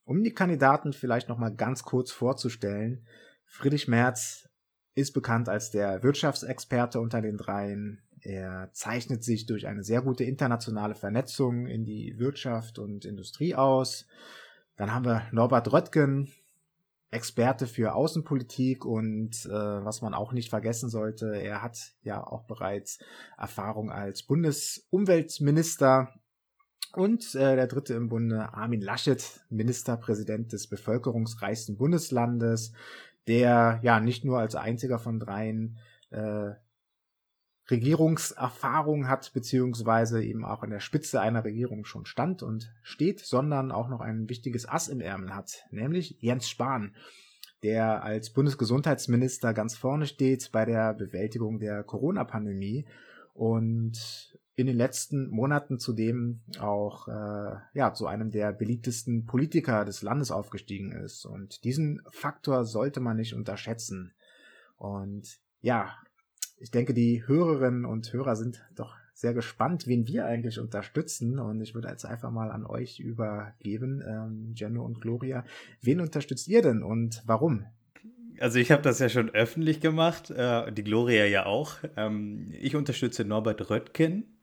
Um 0.04 0.24
die 0.24 0.34
Kandidaten 0.34 0.94
vielleicht 0.94 1.30
noch 1.30 1.38
mal 1.38 1.54
ganz 1.54 1.84
kurz 1.84 2.12
vorzustellen, 2.12 3.08
Friedrich 3.46 3.88
Merz 3.88 4.48
ist 4.96 5.14
bekannt 5.14 5.50
als 5.50 5.72
der 5.72 6.02
Wirtschaftsexperte 6.04 7.00
unter 7.00 7.22
den 7.22 7.38
dreien. 7.38 8.02
Er 8.22 8.70
zeichnet 8.74 9.24
sich 9.24 9.46
durch 9.46 9.68
eine 9.68 9.84
sehr 9.84 10.02
gute 10.02 10.24
internationale 10.24 10.96
Vernetzung 10.96 11.68
in 11.68 11.86
die 11.86 12.18
Wirtschaft 12.18 12.80
und 12.80 13.06
Industrie 13.06 13.54
aus. 13.54 14.08
Dann 14.78 14.94
haben 14.94 15.06
wir 15.06 15.28
Norbert 15.32 15.72
Röttgen, 15.72 16.32
Experte 17.12 17.68
für 17.68 17.94
Außenpolitik 17.94 18.84
und 18.84 19.46
äh, 19.46 19.50
was 19.50 20.02
man 20.02 20.14
auch 20.14 20.34
nicht 20.34 20.50
vergessen 20.50 20.90
sollte, 20.90 21.36
er 21.36 21.62
hat 21.62 21.94
ja 22.02 22.26
auch 22.26 22.46
bereits 22.46 23.00
Erfahrung 23.38 23.92
als 23.92 24.24
Bundesumweltminister. 24.24 26.10
Und 26.94 27.36
äh, 27.36 27.56
der 27.56 27.68
dritte 27.68 27.94
im 27.94 28.10
Bunde, 28.10 28.54
Armin 28.54 28.82
Laschet, 28.82 29.42
Ministerpräsident 29.50 30.54
des 30.54 30.68
bevölkerungsreichsten 30.68 31.78
Bundeslandes, 31.78 32.72
der 33.28 33.80
ja 33.84 34.00
nicht 34.00 34.26
nur 34.26 34.40
als 34.40 34.56
einziger 34.56 35.00
von 35.00 35.20
dreien 35.20 35.78
äh, 36.12 36.52
Regierungserfahrung 37.70 39.08
hat, 39.08 39.34
beziehungsweise 39.34 40.24
eben 40.24 40.46
auch 40.46 40.62
an 40.62 40.70
der 40.70 40.80
Spitze 40.80 41.20
einer 41.20 41.44
Regierung 41.44 41.86
schon 41.86 42.06
stand 42.06 42.44
und 42.44 42.72
steht, 42.84 43.20
sondern 43.22 43.72
auch 43.72 43.88
noch 43.88 44.02
ein 44.02 44.30
wichtiges 44.30 44.70
Ass 44.70 44.88
im 44.88 45.02
Ärmel 45.02 45.34
hat, 45.34 45.66
nämlich 45.72 46.18
Jens 46.20 46.48
Spahn, 46.48 46.96
der 47.64 48.04
als 48.04 48.30
Bundesgesundheitsminister 48.30 49.54
ganz 49.54 49.76
vorne 49.76 50.06
steht 50.06 50.52
bei 50.52 50.66
der 50.66 50.94
Bewältigung 50.94 51.58
der 51.58 51.84
Corona-Pandemie. 51.84 52.86
Und 53.34 54.35
in 54.56 54.68
den 54.68 54.78
letzten 54.78 55.28
Monaten 55.28 55.80
zudem 55.80 56.42
auch 56.60 57.08
äh, 57.08 57.56
ja 57.74 57.94
zu 57.94 58.08
einem 58.08 58.32
der 58.32 58.54
beliebtesten 58.54 59.26
Politiker 59.26 59.86
des 59.86 60.02
Landes 60.02 60.32
aufgestiegen 60.32 60.92
ist. 60.92 61.26
Und 61.26 61.64
diesen 61.64 62.02
Faktor 62.10 62.66
sollte 62.66 63.00
man 63.00 63.18
nicht 63.18 63.34
unterschätzen. 63.34 64.14
Und 64.78 65.40
ja 65.62 65.96
ich 66.58 66.72
denke 66.72 66.94
die 66.94 67.24
Hörerinnen 67.28 67.86
und 67.86 68.12
Hörer 68.14 68.36
sind 68.36 68.64
doch 68.76 68.96
sehr 69.14 69.34
gespannt, 69.34 69.88
wen 69.88 70.08
wir 70.08 70.26
eigentlich 70.26 70.60
unterstützen. 70.60 71.40
Und 71.40 71.62
ich 71.62 71.74
würde 71.74 71.88
jetzt 71.90 72.06
einfach 72.06 72.32
mal 72.32 72.52
an 72.52 72.66
euch 72.66 73.00
übergeben, 73.00 74.04
ähm, 74.06 74.54
Jenno 74.56 74.84
und 74.84 75.02
Gloria, 75.02 75.46
wen 75.82 76.02
unterstützt 76.02 76.48
ihr 76.48 76.62
denn 76.62 76.84
und 76.84 77.24
warum? 77.26 77.66
Also 78.40 78.60
ich 78.60 78.72
habe 78.72 78.82
das 78.82 79.00
ja 79.00 79.08
schon 79.08 79.30
öffentlich 79.30 79.80
gemacht, 79.80 80.30
äh, 80.30 80.70
die 80.72 80.84
Gloria 80.84 81.26
ja 81.26 81.46
auch. 81.46 81.76
Ähm, 81.96 82.50
ich 82.52 82.76
unterstütze 82.76 83.24
Norbert 83.24 83.70
Röttgen 83.70 84.35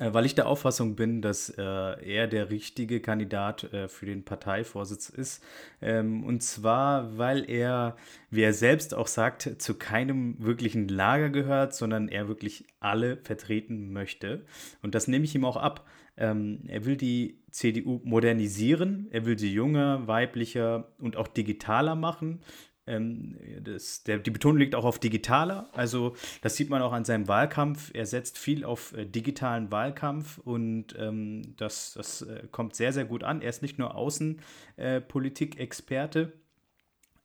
weil 0.00 0.24
ich 0.24 0.34
der 0.34 0.48
Auffassung 0.48 0.96
bin, 0.96 1.20
dass 1.20 1.50
äh, 1.50 1.62
er 1.62 2.26
der 2.26 2.50
richtige 2.50 3.00
Kandidat 3.00 3.72
äh, 3.72 3.88
für 3.88 4.06
den 4.06 4.24
Parteivorsitz 4.24 5.10
ist. 5.10 5.44
Ähm, 5.82 6.24
und 6.24 6.42
zwar, 6.42 7.18
weil 7.18 7.48
er, 7.48 7.96
wie 8.30 8.42
er 8.42 8.54
selbst 8.54 8.94
auch 8.94 9.06
sagt, 9.06 9.56
zu 9.58 9.74
keinem 9.74 10.36
wirklichen 10.38 10.88
Lager 10.88 11.28
gehört, 11.28 11.74
sondern 11.74 12.08
er 12.08 12.28
wirklich 12.28 12.64
alle 12.80 13.18
vertreten 13.18 13.92
möchte. 13.92 14.46
Und 14.82 14.94
das 14.94 15.06
nehme 15.06 15.24
ich 15.24 15.34
ihm 15.34 15.44
auch 15.44 15.58
ab. 15.58 15.86
Ähm, 16.16 16.60
er 16.66 16.84
will 16.86 16.96
die 16.96 17.38
CDU 17.50 18.00
modernisieren, 18.04 19.08
er 19.10 19.26
will 19.26 19.38
sie 19.38 19.52
junger, 19.52 20.06
weiblicher 20.06 20.88
und 20.98 21.16
auch 21.16 21.28
digitaler 21.28 21.94
machen. 21.94 22.40
Ähm, 22.86 23.36
das, 23.62 24.02
der, 24.04 24.18
die 24.18 24.30
Betonung 24.30 24.58
liegt 24.58 24.74
auch 24.74 24.84
auf 24.84 24.98
digitaler. 24.98 25.68
Also 25.72 26.14
das 26.42 26.56
sieht 26.56 26.68
man 26.70 26.82
auch 26.82 26.92
an 26.92 27.04
seinem 27.04 27.28
Wahlkampf. 27.28 27.90
Er 27.94 28.06
setzt 28.06 28.38
viel 28.38 28.64
auf 28.64 28.92
äh, 28.94 29.04
digitalen 29.04 29.70
Wahlkampf 29.70 30.38
und 30.38 30.96
ähm, 30.98 31.54
das, 31.56 31.92
das 31.94 32.22
äh, 32.22 32.48
kommt 32.50 32.74
sehr, 32.74 32.92
sehr 32.92 33.04
gut 33.04 33.22
an. 33.24 33.42
Er 33.42 33.50
ist 33.50 33.62
nicht 33.62 33.78
nur 33.78 33.94
Außenpolitik-Experte, 33.94 36.20
äh, 36.20 36.30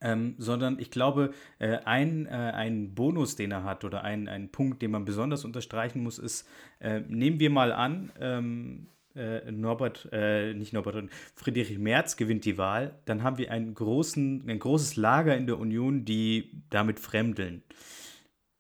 ähm, 0.02 0.36
sondern 0.38 0.80
ich 0.80 0.92
glaube, 0.92 1.34
äh, 1.60 1.78
ein, 1.86 2.26
äh, 2.28 2.30
ein 2.30 2.94
Bonus, 2.94 3.36
den 3.36 3.52
er 3.52 3.64
hat 3.64 3.84
oder 3.84 4.04
ein, 4.04 4.28
ein 4.28 4.52
Punkt, 4.52 4.82
den 4.82 4.92
man 4.92 5.06
besonders 5.06 5.46
unterstreichen 5.46 6.04
muss, 6.04 6.20
ist, 6.20 6.48
äh, 6.80 7.02
nehmen 7.08 7.40
wir 7.40 7.50
mal 7.50 7.72
an, 7.72 8.12
ähm, 8.20 8.88
äh, 9.16 9.52
Norbert, 9.52 10.10
äh, 10.12 10.54
nicht 10.54 10.74
Norbert, 10.74 11.10
Friedrich 11.36 11.78
Merz 11.78 12.18
gewinnt 12.18 12.46
die 12.46 12.58
Wahl, 12.58 13.00
dann 13.06 13.24
haben 13.24 13.38
wir 13.38 13.52
einen 13.52 13.74
großen, 13.74 14.48
ein 14.48 14.60
großes 14.60 14.96
Lager 14.96 15.36
in 15.38 15.48
der 15.48 15.60
Union, 15.60 16.06
die 16.06 16.64
damit 16.70 17.00
fremdeln. 17.00 17.64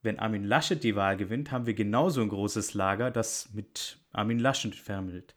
Wenn 0.02 0.20
Armin 0.20 0.44
Laschet 0.44 0.84
die 0.84 0.96
Wahl 0.96 1.18
gewinnt, 1.18 1.52
haben 1.52 1.66
wir 1.66 1.74
genauso 1.74 2.22
ein 2.22 2.30
großes 2.30 2.74
Lager, 2.76 3.10
das 3.12 3.50
mit 3.54 3.98
Armin 4.16 4.40
Laschet 4.40 4.76
fremdelt. 4.76 5.36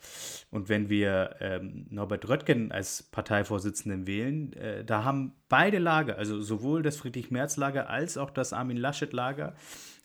Und 0.51 0.69
wenn 0.69 0.89
wir 0.89 1.37
ähm, 1.41 1.87
Norbert 1.91 2.29
Röttgen 2.29 2.73
als 2.73 3.03
Parteivorsitzenden 3.03 4.07
wählen, 4.07 4.53
äh, 4.55 4.85
da 4.85 5.05
haben 5.05 5.35
beide 5.49 5.79
Lager, 5.79 6.17
also 6.17 6.41
sowohl 6.41 6.83
das 6.83 6.97
Friedrich 6.97 7.31
Merz 7.31 7.57
Lager 7.57 7.91
als 7.91 8.17
auch 8.17 8.31
das 8.31 8.53
Armin 8.53 8.77
Laschet 8.77 9.13
Lager, 9.13 9.55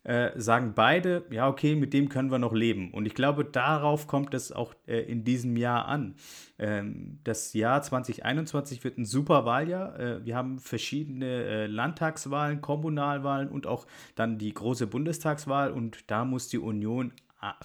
äh, 0.03 0.31
sagen 0.35 0.73
beide, 0.75 1.23
ja, 1.29 1.47
okay, 1.47 1.75
mit 1.75 1.93
dem 1.93 2.09
können 2.09 2.29
wir 2.29 2.39
noch 2.39 2.53
leben. 2.53 2.91
Und 2.91 3.05
ich 3.05 3.13
glaube, 3.13 3.45
darauf 3.45 4.05
kommt 4.07 4.33
es 4.33 4.51
auch 4.51 4.73
äh, 4.85 4.99
in 4.99 5.23
diesem 5.23 5.55
Jahr 5.55 5.85
an. 5.85 6.15
Ähm, 6.59 7.19
das 7.23 7.53
Jahr 7.53 7.81
2021 7.81 8.83
wird 8.83 8.97
ein 8.97 9.05
super 9.05 9.45
Wahljahr. 9.45 9.97
Äh, 9.97 10.25
wir 10.25 10.35
haben 10.35 10.59
verschiedene 10.59 11.25
äh, 11.25 11.65
Landtagswahlen, 11.67 12.59
Kommunalwahlen 12.59 13.47
und 13.47 13.65
auch 13.65 13.87
dann 14.15 14.37
die 14.37 14.53
große 14.53 14.87
Bundestagswahl. 14.87 15.71
Und 15.71 16.11
da 16.11 16.25
muss 16.25 16.49
die 16.49 16.59
Union 16.59 17.13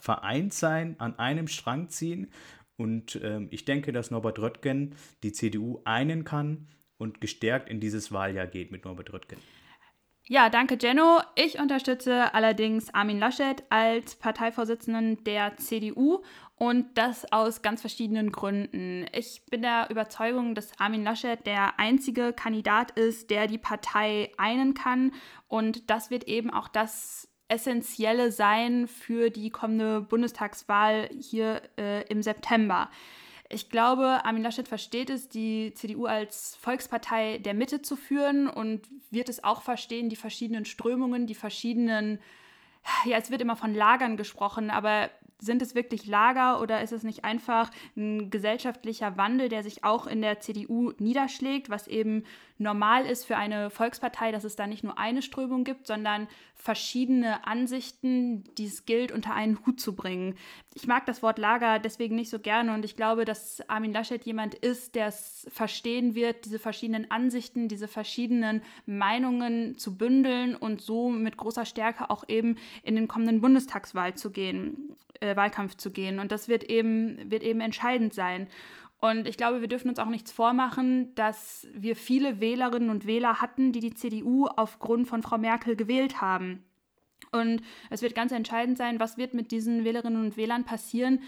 vereint 0.00 0.54
sein, 0.54 0.97
an 0.99 1.18
einem 1.18 1.49
Strang 1.49 1.88
ziehen. 1.88 2.30
Und 2.76 3.20
ähm, 3.23 3.49
ich 3.50 3.64
denke, 3.64 3.92
dass 3.92 4.11
Norbert 4.11 4.38
Röttgen 4.38 4.94
die 5.23 5.32
CDU 5.32 5.80
einen 5.85 6.25
kann 6.25 6.68
und 6.97 7.20
gestärkt 7.20 7.68
in 7.68 7.80
dieses 7.80 8.12
Wahljahr 8.12 8.47
geht 8.47 8.70
mit 8.70 8.85
Norbert 8.85 9.12
Röttgen. 9.12 9.38
Ja, 10.30 10.50
danke, 10.50 10.76
Jenno. 10.78 11.23
Ich 11.37 11.58
unterstütze 11.58 12.35
allerdings 12.35 12.92
Armin 12.92 13.18
Laschet 13.18 13.64
als 13.70 14.14
Parteivorsitzenden 14.14 15.25
der 15.25 15.56
CDU 15.56 16.23
und 16.56 16.99
das 16.99 17.32
aus 17.32 17.62
ganz 17.62 17.80
verschiedenen 17.80 18.30
Gründen. 18.30 19.06
Ich 19.14 19.42
bin 19.50 19.62
der 19.62 19.88
Überzeugung, 19.88 20.54
dass 20.54 20.78
Armin 20.78 21.02
Laschet 21.02 21.47
der 21.47 21.80
einzige 21.80 22.35
Kandidat 22.35 22.90
ist, 22.90 23.30
der 23.30 23.47
die 23.47 23.56
Partei 23.56 24.30
einen 24.37 24.75
kann 24.75 25.12
und 25.47 25.88
das 25.88 26.11
wird 26.11 26.25
eben 26.25 26.50
auch 26.50 26.68
das 26.68 27.27
Essentielle 27.49 28.31
sein 28.31 28.87
für 28.87 29.31
die 29.31 29.50
kommende 29.50 30.00
Bundestagswahl 30.02 31.09
hier 31.19 31.62
äh, 31.78 32.07
im 32.09 32.23
September. 32.23 32.90
Ich 33.50 33.71
glaube, 33.71 34.25
Armin 34.25 34.43
Laschet 34.43 34.69
versteht 34.69 35.09
es, 35.09 35.31
die 35.31 35.73
CDU 35.75 36.05
als 36.05 36.57
Volkspartei 36.57 37.38
der 37.38 37.55
Mitte 37.55 37.81
zu 37.81 37.97
führen 37.97 38.47
und 38.47 38.83
wird 39.11 39.31
es 39.31 39.43
auch 39.43 39.62
verstehen, 39.62 40.11
die 40.11 40.17
verschiedenen 40.17 40.67
Strömungen, 40.67 41.26
die 41.26 41.35
verschiedenen, 41.35 42.21
ja, 43.07 43.17
es 43.17 43.31
wird 43.31 43.40
immer 43.40 43.57
von 43.57 43.75
Lagern 43.75 44.19
gesprochen, 44.19 44.69
aber 44.69 45.09
sind 45.40 45.62
es 45.62 45.75
wirklich 45.75 46.07
Lager 46.07 46.61
oder 46.61 46.83
ist 46.83 46.92
es 46.92 47.04
nicht 47.04 47.25
einfach 47.25 47.71
ein 47.97 48.30
gesellschaftlicher 48.30 49.16
Wandel, 49.16 49.49
der 49.49 49.62
sich 49.62 49.85
auch 49.85 50.07
in 50.07 50.21
der 50.21 50.40
CDU 50.40 50.92
niederschlägt, 50.99 51.71
was 51.71 51.87
eben 51.87 52.25
normal 52.59 53.07
ist 53.07 53.25
für 53.25 53.37
eine 53.37 53.71
Volkspartei, 53.71 54.33
dass 54.33 54.42
es 54.42 54.57
da 54.57 54.66
nicht 54.66 54.83
nur 54.83 54.99
eine 54.99 55.23
Strömung 55.23 55.62
gibt, 55.62 55.87
sondern 55.87 56.26
verschiedene 56.57 57.47
Ansichten, 57.47 58.42
die 58.57 58.66
es 58.66 58.85
gilt, 58.85 59.12
unter 59.12 59.33
einen 59.33 59.64
Hut 59.64 59.80
zu 59.80 59.95
bringen. 59.95 60.35
Ich 60.75 60.88
mag 60.88 61.07
das 61.07 61.23
Wort 61.23 61.38
Lager 61.38 61.78
deswegen 61.78 62.16
nicht 62.16 62.30
so 62.30 62.40
gerne 62.40 62.75
und 62.75 62.85
ich 62.85 62.97
glaube, 62.97 63.25
dass 63.25 63.62
Armin 63.68 63.92
Laschet 63.92 64.25
jemand 64.25 64.54
ist, 64.54 64.97
der 64.97 65.07
es 65.07 65.47
verstehen 65.52 66.16
wird, 66.16 66.47
diese 66.47 66.59
verschiedenen 66.59 67.11
Ansichten, 67.12 67.68
diese 67.68 67.87
verschiedenen 67.87 68.62
Meinungen 68.87 69.78
zu 69.78 69.97
bündeln 69.97 70.57
und 70.57 70.80
so 70.80 71.11
mit 71.11 71.37
großer 71.37 71.64
Stärke 71.64 72.11
auch 72.11 72.25
eben 72.26 72.57
in 72.83 72.97
den 72.97 73.07
kommenden 73.07 73.40
Bundestagswahl 73.40 74.14
zu 74.14 74.33
gehen, 74.33 74.97
äh, 75.20 75.37
Wahlkampf 75.37 75.76
zu 75.76 75.90
gehen. 75.90 76.18
Und 76.18 76.32
das 76.32 76.48
wird 76.48 76.64
eben, 76.64 77.30
wird 77.30 77.42
eben 77.42 77.60
entscheidend 77.60 78.14
sein. 78.14 78.48
Und 79.00 79.28
ich 79.28 79.37
glaube, 79.37 79.60
wir 79.60 79.68
dürfen 79.68 79.88
uns 79.88 79.98
auch 79.98 80.08
nichts 80.08 80.32
vormachen, 80.32 81.14
dass 81.14 81.68
wir 81.72 81.94
viele 81.94 82.40
Wählerinnen 82.40 82.90
und 82.90 83.06
Wähler 83.06 83.40
hatten, 83.40 83.72
die 83.72 83.80
die 83.80 83.94
CDU 83.94 84.46
aufgrund 84.46 85.06
von 85.06 85.22
Frau 85.22 85.38
Merkel 85.38 85.76
gewählt 85.76 86.20
haben. 86.20 86.64
Und 87.30 87.62
es 87.90 88.02
wird 88.02 88.14
ganz 88.14 88.32
entscheidend 88.32 88.78
sein, 88.78 88.98
was 89.00 89.18
wird 89.18 89.34
mit 89.34 89.50
diesen 89.50 89.84
Wählerinnen 89.84 90.25
und 90.25 90.37
Wählern 90.37 90.64
passieren, 90.64 91.20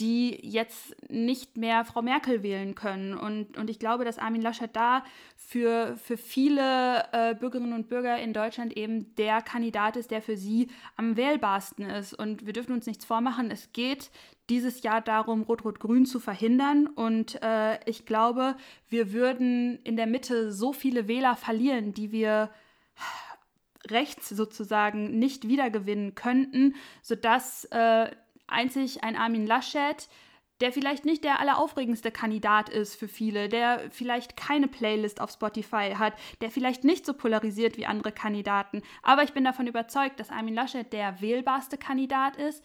die 0.00 0.38
jetzt 0.42 0.94
nicht 1.10 1.56
mehr 1.56 1.84
Frau 1.84 2.02
Merkel 2.02 2.42
wählen 2.42 2.74
können. 2.74 3.14
Und, 3.14 3.56
und 3.56 3.68
ich 3.68 3.78
glaube, 3.78 4.04
dass 4.04 4.18
Armin 4.18 4.42
Laschet 4.42 4.74
da 4.74 5.04
für, 5.36 5.96
für 5.96 6.16
viele 6.16 7.04
äh, 7.12 7.34
Bürgerinnen 7.34 7.72
und 7.72 7.88
Bürger 7.88 8.16
in 8.18 8.32
Deutschland 8.32 8.76
eben 8.76 9.14
der 9.16 9.42
Kandidat 9.42 9.96
ist, 9.96 10.10
der 10.10 10.22
für 10.22 10.36
sie 10.36 10.68
am 10.96 11.16
wählbarsten 11.16 11.84
ist. 11.84 12.14
Und 12.14 12.46
wir 12.46 12.52
dürfen 12.52 12.72
uns 12.72 12.86
nichts 12.86 13.04
vormachen. 13.04 13.50
Es 13.50 13.72
geht 13.72 14.10
dieses 14.48 14.82
Jahr 14.82 15.00
darum, 15.00 15.42
Rot-Rot-Grün 15.42 16.06
zu 16.06 16.20
verhindern. 16.20 16.86
Und 16.86 17.42
äh, 17.42 17.78
ich 17.88 18.06
glaube, 18.06 18.56
wir 18.88 19.12
würden 19.12 19.80
in 19.82 19.96
der 19.96 20.06
Mitte 20.06 20.52
so 20.52 20.72
viele 20.72 21.08
Wähler 21.08 21.34
verlieren, 21.34 21.92
die 21.92 22.12
wir 22.12 22.50
rechts 23.90 24.28
sozusagen 24.28 25.18
nicht 25.18 25.48
wiedergewinnen 25.48 26.14
könnten, 26.14 26.74
sodass 27.02 27.64
äh, 27.66 28.10
einzig 28.48 29.04
ein 29.04 29.16
Armin 29.16 29.46
Laschet, 29.46 30.08
der 30.60 30.72
vielleicht 30.72 31.04
nicht 31.04 31.22
der 31.22 31.40
alleraufregendste 31.40 32.10
Kandidat 32.10 32.68
ist 32.68 32.96
für 32.96 33.08
viele, 33.08 33.48
der 33.48 33.90
vielleicht 33.90 34.36
keine 34.36 34.66
Playlist 34.66 35.20
auf 35.20 35.30
Spotify 35.30 35.94
hat, 35.96 36.14
der 36.40 36.50
vielleicht 36.50 36.82
nicht 36.84 37.06
so 37.06 37.14
polarisiert 37.14 37.76
wie 37.76 37.86
andere 37.86 38.12
Kandidaten. 38.12 38.82
Aber 39.02 39.22
ich 39.22 39.32
bin 39.32 39.44
davon 39.44 39.68
überzeugt, 39.68 40.18
dass 40.18 40.30
Armin 40.30 40.54
Laschet 40.54 40.92
der 40.92 41.20
wählbarste 41.20 41.78
Kandidat 41.78 42.36
ist, 42.36 42.64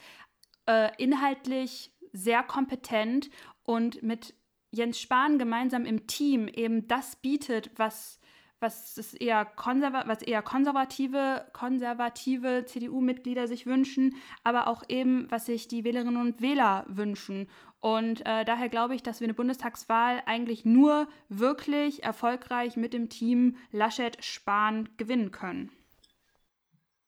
äh, 0.66 0.90
inhaltlich 0.98 1.92
sehr 2.12 2.42
kompetent 2.42 3.30
und 3.62 4.02
mit 4.02 4.34
Jens 4.72 5.00
Spahn 5.00 5.38
gemeinsam 5.38 5.84
im 5.84 6.06
Team 6.06 6.48
eben 6.48 6.88
das 6.88 7.16
bietet, 7.16 7.70
was 7.76 8.20
was 8.64 8.96
es 8.96 9.14
eher, 9.14 9.46
was 9.56 10.22
eher 10.22 10.42
konservative, 10.42 11.46
konservative 11.52 12.64
CDU-Mitglieder 12.64 13.46
sich 13.46 13.66
wünschen, 13.66 14.16
aber 14.42 14.66
auch 14.66 14.82
eben, 14.88 15.30
was 15.30 15.46
sich 15.46 15.68
die 15.68 15.84
Wählerinnen 15.84 16.16
und 16.16 16.40
Wähler 16.40 16.84
wünschen. 16.88 17.48
Und 17.80 18.22
äh, 18.22 18.46
daher 18.46 18.70
glaube 18.70 18.94
ich, 18.94 19.02
dass 19.02 19.20
wir 19.20 19.26
eine 19.26 19.34
Bundestagswahl 19.34 20.22
eigentlich 20.24 20.64
nur 20.64 21.06
wirklich 21.28 22.02
erfolgreich 22.02 22.76
mit 22.76 22.94
dem 22.94 23.10
Team 23.10 23.56
Laschet-Spahn 23.72 24.88
gewinnen 24.96 25.30
können. 25.30 25.70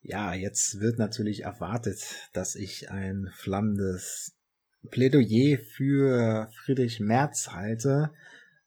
Ja, 0.03 0.35
jetzt 0.35 0.79
wird 0.79 0.99
natürlich 0.99 1.45
erwartet, 1.45 2.29
dass 2.35 2.55
ich 2.55 2.91
ein 2.91 3.31
flammendes 3.35 4.37
Plädoyer 4.91 5.59
für 5.59 6.51
Friedrich 6.63 7.01
Merz 7.01 7.49
halte. 7.53 8.13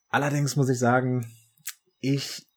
Allerdings 0.08 0.56
muss 0.56 0.68
ich 0.68 0.78
sagen, 0.78 1.24
ich 2.00 2.49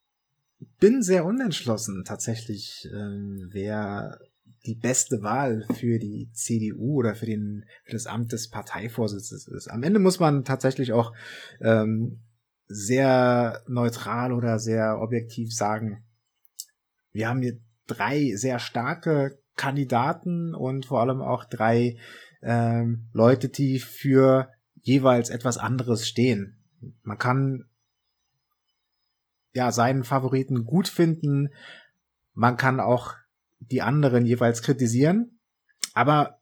bin 0.79 1.01
sehr 1.01 1.25
unentschlossen 1.25 2.03
tatsächlich, 2.05 2.89
ähm, 2.93 3.49
wer 3.51 4.19
die 4.65 4.75
beste 4.75 5.21
Wahl 5.21 5.65
für 5.75 5.99
die 5.99 6.29
CDU 6.31 6.99
oder 6.99 7.15
für, 7.15 7.25
den, 7.25 7.65
für 7.83 7.91
das 7.91 8.07
Amt 8.07 8.31
des 8.31 8.49
Parteivorsitzes 8.49 9.47
ist. 9.47 9.67
Am 9.67 9.83
Ende 9.83 9.99
muss 9.99 10.19
man 10.19 10.45
tatsächlich 10.45 10.93
auch 10.93 11.13
ähm, 11.59 12.21
sehr 12.67 13.61
neutral 13.67 14.31
oder 14.31 14.59
sehr 14.59 14.99
objektiv 15.01 15.53
sagen, 15.53 16.03
wir 17.11 17.27
haben 17.27 17.41
hier 17.41 17.59
drei 17.87 18.33
sehr 18.35 18.59
starke 18.59 19.37
Kandidaten 19.55 20.55
und 20.55 20.85
vor 20.85 21.01
allem 21.01 21.21
auch 21.21 21.45
drei 21.45 21.97
ähm, 22.41 23.09
Leute, 23.13 23.49
die 23.49 23.79
für 23.79 24.49
jeweils 24.81 25.29
etwas 25.29 25.57
anderes 25.57 26.07
stehen. 26.07 26.57
Man 27.03 27.17
kann 27.17 27.65
ja, 29.53 29.71
seinen 29.71 30.03
Favoriten 30.03 30.65
gut 30.65 30.87
finden. 30.87 31.49
Man 32.33 32.57
kann 32.57 32.79
auch 32.79 33.13
die 33.59 33.81
anderen 33.81 34.25
jeweils 34.25 34.61
kritisieren. 34.61 35.39
Aber 35.93 36.39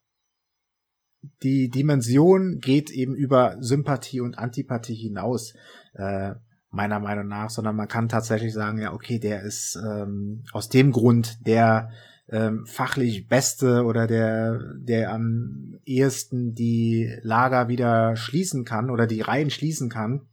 die 1.44 1.70
Dimension 1.70 2.60
geht 2.60 2.90
eben 2.90 3.16
über 3.16 3.58
Sympathie 3.60 4.22
und 4.22 4.38
Antipathie 4.38 4.96
hinaus, 4.96 5.54
äh, 5.94 6.34
meiner 6.72 7.00
Meinung 7.00 7.28
nach, 7.28 7.50
sondern 7.50 7.76
man 7.76 7.90
kann 7.90 8.08
tatsächlich 8.08 8.54
sagen, 8.54 8.80
ja, 8.80 8.94
okay, 8.94 9.20
der 9.20 9.44
ist 9.44 9.76
ähm, 9.76 10.46
aus 10.54 10.70
dem 10.70 10.94
Grund 10.94 11.46
der 11.46 11.92
ähm, 12.30 12.66
fachlich 12.66 13.28
beste 13.28 13.84
oder 13.84 14.08
der, 14.08 14.58
der 14.78 15.12
am 15.12 15.76
ehesten 15.84 16.54
die 16.56 17.14
Lager 17.24 17.68
wieder 17.68 18.16
schließen 18.16 18.64
kann 18.64 18.90
oder 18.90 19.06
die 19.06 19.20
Reihen 19.20 19.50
schließen 19.50 19.90
kann 19.90 20.30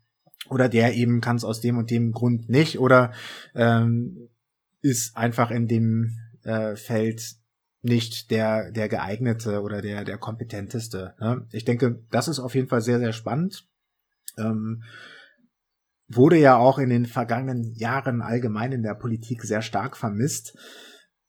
oder 0.48 0.68
der 0.68 0.94
eben 0.94 1.20
kann 1.20 1.36
es 1.36 1.44
aus 1.44 1.60
dem 1.60 1.78
und 1.78 1.90
dem 1.90 2.12
Grund 2.12 2.48
nicht 2.48 2.78
oder 2.78 3.12
ähm, 3.54 4.28
ist 4.80 5.16
einfach 5.16 5.50
in 5.50 5.66
dem 5.66 6.16
äh, 6.42 6.76
Feld 6.76 7.36
nicht 7.82 8.30
der 8.30 8.70
der 8.72 8.88
geeignete 8.88 9.62
oder 9.62 9.82
der 9.82 10.04
der 10.04 10.18
kompetenteste. 10.18 11.14
Ne? 11.20 11.46
Ich 11.52 11.64
denke, 11.64 12.04
das 12.10 12.28
ist 12.28 12.38
auf 12.38 12.54
jeden 12.54 12.68
Fall 12.68 12.80
sehr 12.80 12.98
sehr 12.98 13.12
spannend. 13.12 13.68
Ähm, 14.36 14.82
wurde 16.08 16.38
ja 16.38 16.56
auch 16.56 16.78
in 16.78 16.88
den 16.88 17.06
vergangenen 17.06 17.74
Jahren 17.74 18.22
allgemein 18.22 18.72
in 18.72 18.82
der 18.82 18.94
Politik 18.94 19.42
sehr 19.42 19.62
stark 19.62 19.96
vermisst. 19.96 20.56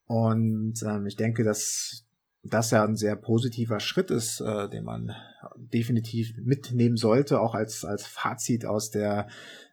Und 0.05 0.81
ähm, 0.83 1.05
ich 1.05 1.17
denke, 1.17 1.43
dass 1.43 2.05
das 2.43 2.71
ja 2.71 2.83
ein 2.83 2.95
sehr 2.95 3.15
positiver 3.15 3.79
Schritt 3.79 4.11
ist, 4.11 4.41
äh, 4.41 4.69
den 4.69 4.85
man 4.85 5.15
definitiv 5.55 6.33
mitnehmen 6.37 6.97
sollte, 6.97 7.41
auch 7.41 7.53
als, 7.53 7.83
als 7.83 8.07
Fazit 8.07 8.65
aus 8.65 8.89
der 8.89 9.27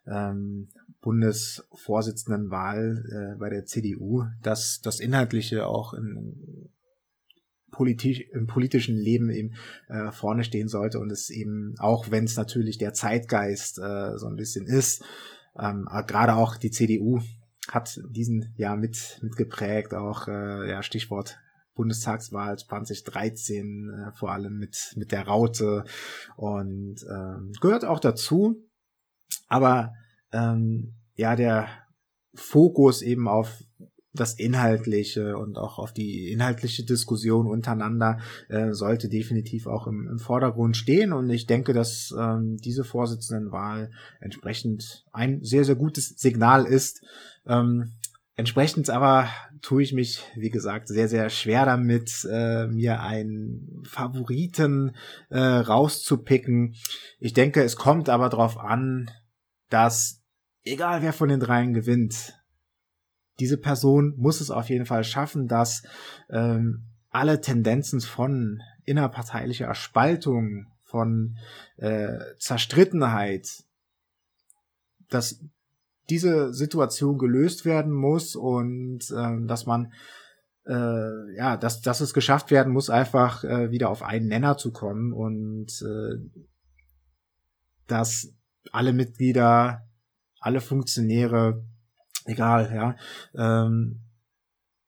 ähm, 0.05 0.69
Bundesvorsitzendenwahl 1.01 3.35
äh, 3.35 3.39
bei 3.39 3.49
der 3.49 3.65
CDU, 3.65 4.25
dass 4.41 4.81
das 4.81 4.99
Inhaltliche 4.99 5.67
auch 5.67 5.93
in, 5.93 6.69
politisch, 7.71 8.21
im 8.33 8.47
politischen 8.47 8.97
Leben 8.97 9.29
eben 9.29 9.53
äh, 9.87 10.11
vorne 10.11 10.43
stehen 10.43 10.67
sollte 10.67 10.99
und 10.99 11.11
es 11.11 11.29
eben, 11.29 11.75
auch 11.79 12.11
wenn 12.11 12.25
es 12.25 12.35
natürlich 12.35 12.77
der 12.77 12.93
Zeitgeist 12.93 13.79
äh, 13.79 14.17
so 14.17 14.27
ein 14.27 14.35
bisschen 14.35 14.65
ist, 14.65 15.03
ähm, 15.57 15.87
gerade 16.07 16.35
auch 16.35 16.57
die 16.57 16.71
CDU 16.71 17.21
hat 17.69 17.99
diesen 18.09 18.53
Jahr 18.55 18.77
mit 18.77 19.19
mitgeprägt, 19.21 19.93
auch 19.93 20.27
äh, 20.27 20.69
ja 20.69 20.83
Stichwort 20.83 21.39
Bundestagswahl 21.77 22.57
2013, 22.57 23.89
äh, 23.89 24.11
vor 24.11 24.31
allem 24.31 24.57
mit, 24.57 24.93
mit 24.97 25.11
der 25.13 25.25
Raute 25.25 25.85
und 26.35 27.05
ähm, 27.09 27.53
gehört 27.61 27.85
auch 27.85 27.99
dazu. 27.99 28.57
Aber 29.47 29.93
ähm, 30.33 30.95
ja, 31.15 31.35
der 31.35 31.69
Fokus 32.33 33.01
eben 33.01 33.27
auf 33.27 33.63
das 34.17 34.33
Inhaltliche 34.33 35.37
und 35.37 35.57
auch 35.57 35.77
auf 35.77 35.93
die 35.93 36.31
inhaltliche 36.31 36.83
Diskussion 36.83 37.47
untereinander 37.47 38.19
äh, 38.49 38.73
sollte 38.73 39.09
definitiv 39.09 39.67
auch 39.67 39.87
im, 39.87 40.07
im, 40.09 40.19
Vordergrund 40.19 40.75
stehen. 40.75 41.13
Und 41.13 41.29
ich 41.29 41.45
denke, 41.45 41.73
dass 41.73 42.13
ähm, 42.17 42.57
diese 42.57 42.83
Vorsitzendenwahl 42.83 43.91
entsprechend 44.19 45.05
ein 45.11 45.43
sehr, 45.43 45.63
sehr 45.63 45.75
gutes 45.75 46.09
Signal 46.17 46.65
ist. 46.65 47.01
Ähm, 47.45 47.93
Entsprechend 48.37 48.91
aber 48.91 49.29
tue 49.63 49.81
ich 49.81 49.93
mich, 49.93 50.23
wie 50.35 50.51
gesagt, 50.51 50.87
sehr, 50.87 51.09
sehr 51.09 51.31
schwer 51.31 51.65
damit, 51.65 52.23
äh, 52.31 52.67
mir 52.67 53.01
einen 53.01 53.83
Favoriten 53.83 54.95
äh, 55.29 55.39
rauszupicken. 55.39 56.75
Ich 57.19 57.33
denke, 57.33 57.63
es 57.63 57.75
kommt 57.75 58.09
aber 58.09 58.29
darauf 58.29 58.59
an, 58.59 59.09
dass 59.69 60.21
egal 60.63 61.01
wer 61.01 61.13
von 61.13 61.29
den 61.29 61.39
dreien 61.39 61.73
gewinnt, 61.73 62.35
diese 63.39 63.57
Person 63.57 64.13
muss 64.17 64.39
es 64.39 64.51
auf 64.51 64.69
jeden 64.69 64.85
Fall 64.85 65.03
schaffen, 65.03 65.47
dass 65.47 65.81
ähm, 66.29 66.83
alle 67.09 67.41
Tendenzen 67.41 68.01
von 68.01 68.61
innerparteilicher 68.85 69.73
Spaltung, 69.73 70.67
von 70.83 71.37
äh, 71.77 72.19
Zerstrittenheit, 72.37 73.63
dass 75.09 75.43
diese 76.09 76.53
Situation 76.53 77.17
gelöst 77.17 77.65
werden 77.65 77.91
muss 77.91 78.35
und 78.35 79.09
äh, 79.11 79.45
dass 79.45 79.65
man 79.65 79.91
äh, 80.67 81.35
ja, 81.35 81.57
dass, 81.57 81.81
dass 81.81 82.01
es 82.01 82.13
geschafft 82.13 82.51
werden 82.51 82.73
muss, 82.73 82.89
einfach 82.89 83.43
äh, 83.43 83.71
wieder 83.71 83.89
auf 83.89 84.03
einen 84.03 84.27
Nenner 84.27 84.57
zu 84.57 84.71
kommen 84.71 85.13
und 85.13 85.81
äh, 85.81 86.41
dass 87.87 88.33
alle 88.71 88.91
Mitglieder, 88.91 89.87
alle 90.39 90.59
Funktionäre, 90.59 91.65
egal, 92.25 92.69
ja, 92.73 92.95
ähm, 93.65 94.06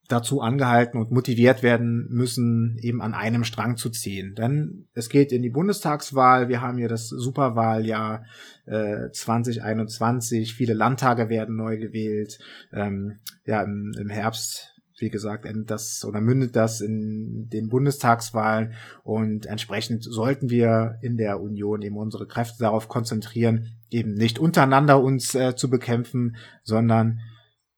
dazu 0.09 0.41
angehalten 0.41 0.99
und 0.99 1.11
motiviert 1.11 1.63
werden 1.63 2.07
müssen, 2.09 2.77
eben 2.81 3.01
an 3.01 3.13
einem 3.13 3.43
Strang 3.43 3.77
zu 3.77 3.89
ziehen. 3.89 4.35
Denn 4.35 4.87
es 4.93 5.07
geht 5.07 5.31
in 5.31 5.43
die 5.43 5.51
Bundestagswahl, 5.51 6.49
wir 6.49 6.61
haben 6.61 6.77
hier 6.77 6.89
das 6.89 7.07
Superwahljahr 7.07 8.25
äh, 8.65 9.11
2021, 9.11 10.55
viele 10.55 10.73
Landtage 10.73 11.29
werden 11.29 11.55
neu 11.55 11.77
gewählt. 11.77 12.39
Ähm, 12.73 13.19
ja, 13.45 13.61
im, 13.61 13.93
im 13.97 14.09
Herbst 14.09 14.75
wie 15.01 15.09
gesagt, 15.09 15.45
endet 15.45 15.71
das 15.71 16.03
oder 16.03 16.19
mündet 16.19 16.57
das 16.57 16.81
in 16.81 17.47
den 17.49 17.69
Bundestagswahlen 17.69 18.73
und 19.03 19.45
entsprechend 19.45 20.03
sollten 20.03 20.49
wir 20.49 20.97
in 21.01 21.15
der 21.15 21.39
Union 21.39 21.81
eben 21.81 21.95
unsere 21.95 22.27
Kräfte 22.27 22.57
darauf 22.59 22.89
konzentrieren, 22.89 23.77
eben 23.89 24.13
nicht 24.13 24.39
untereinander 24.39 25.01
uns 25.01 25.35
äh, 25.35 25.55
zu 25.55 25.69
bekämpfen, 25.69 26.35
sondern 26.63 27.21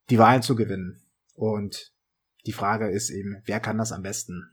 die 0.10 0.18
Wahlen 0.18 0.42
zu 0.42 0.56
gewinnen. 0.56 1.02
Und 1.36 1.91
die 2.46 2.54
Frage 2.54 2.90
ist 2.90 3.10
eben, 3.10 3.42
wer 3.46 3.60
kann 3.60 3.78
das 3.78 3.92
am 3.92 4.02
besten? 4.02 4.50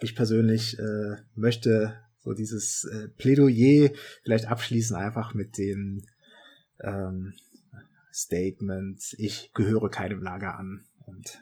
Ich 0.00 0.14
persönlich 0.14 0.78
äh, 0.78 1.16
möchte 1.34 1.98
so 2.18 2.32
dieses 2.32 2.84
äh, 2.84 3.08
Plädoyer 3.08 3.90
vielleicht 4.22 4.46
abschließen 4.46 4.96
einfach 4.96 5.34
mit 5.34 5.56
dem 5.58 6.02
ähm, 6.80 7.34
Statement, 8.12 9.14
ich 9.18 9.52
gehöre 9.54 9.90
keinem 9.90 10.22
Lager 10.22 10.58
an. 10.58 10.84
Und 11.06 11.40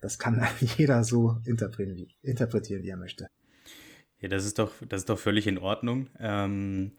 das 0.00 0.18
kann 0.18 0.44
jeder 0.78 1.04
so 1.04 1.36
interpretieren, 1.44 2.82
wie 2.82 2.88
er 2.88 2.96
möchte. 2.96 3.28
Ja, 4.18 4.28
das 4.28 4.44
ist 4.44 4.58
doch, 4.58 4.72
das 4.88 5.02
ist 5.02 5.08
doch 5.08 5.18
völlig 5.18 5.46
in 5.46 5.58
Ordnung. 5.58 6.10
Ähm, 6.18 6.92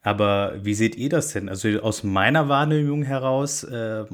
aber 0.00 0.64
wie 0.64 0.74
seht 0.74 0.96
ihr 0.96 1.08
das 1.08 1.32
denn? 1.32 1.48
Also 1.48 1.68
aus 1.80 2.04
meiner 2.04 2.48
Wahrnehmung 2.48 3.02
heraus 3.02 3.64
äh, 3.64 4.04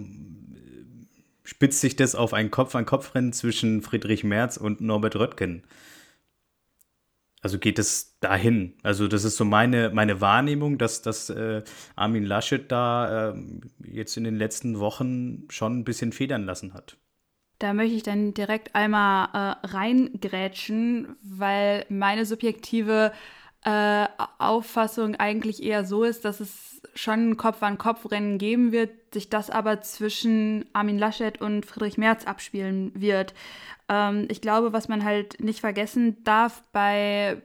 spitzt 1.44 1.80
sich 1.80 1.94
das 1.94 2.14
auf 2.14 2.33
ein 2.35 2.50
Kopf-an-Kopf-Rennen 2.50 3.33
zwischen 3.33 3.83
Friedrich 3.83 4.24
Merz 4.24 4.57
und 4.57 4.80
Norbert 4.80 5.16
Röttgen. 5.16 5.62
Also 7.42 7.59
geht 7.59 7.78
es 7.78 8.18
dahin. 8.20 8.72
Also 8.83 9.07
das 9.07 9.24
ist 9.24 9.37
so 9.37 9.44
meine, 9.44 9.90
meine 9.90 10.22
Wahrnehmung, 10.22 10.78
dass, 10.78 11.02
dass 11.02 11.28
äh, 11.28 11.62
Armin 11.94 12.24
Laschet 12.24 12.72
da 12.72 13.33
äh, 13.33 13.35
jetzt 13.87 14.16
in 14.16 14.24
den 14.24 14.37
letzten 14.37 14.80
Wochen 14.80 15.44
schon 15.50 15.80
ein 15.80 15.85
bisschen 15.85 16.12
federn 16.12 16.44
lassen 16.46 16.72
hat. 16.72 16.96
Da 17.59 17.74
möchte 17.74 17.96
ich 17.96 18.02
dann 18.02 18.33
direkt 18.33 18.74
einmal 18.74 19.28
äh, 19.35 19.66
reingrätschen, 19.66 21.16
weil 21.22 21.85
meine 21.90 22.24
subjektive 22.24 23.12
äh, 23.62 24.07
Auffassung 24.38 25.14
eigentlich 25.16 25.62
eher 25.62 25.85
so 25.85 26.04
ist, 26.04 26.24
dass 26.24 26.40
es 26.40 26.73
schon 26.94 27.31
ein 27.31 27.37
Kopf-an-Kopf-Rennen 27.37 28.38
geben 28.38 28.73
wird, 28.73 28.90
sich 29.12 29.31
das 29.31 29.51
aber 29.51 29.81
zwischen 29.81 30.64
Armin 30.73 30.99
Laschet 30.99 31.40
und 31.40 31.66
Friedrich 31.66 31.99
Merz 31.99 32.27
abspielen 32.27 32.92
wird. 32.94 33.35
Ähm, 33.88 34.27
ich 34.31 34.40
glaube, 34.40 34.73
was 34.73 34.88
man 34.88 35.05
halt 35.05 35.40
nicht 35.40 35.61
vergessen 35.61 36.23
darf 36.25 36.62
bei, 36.73 37.40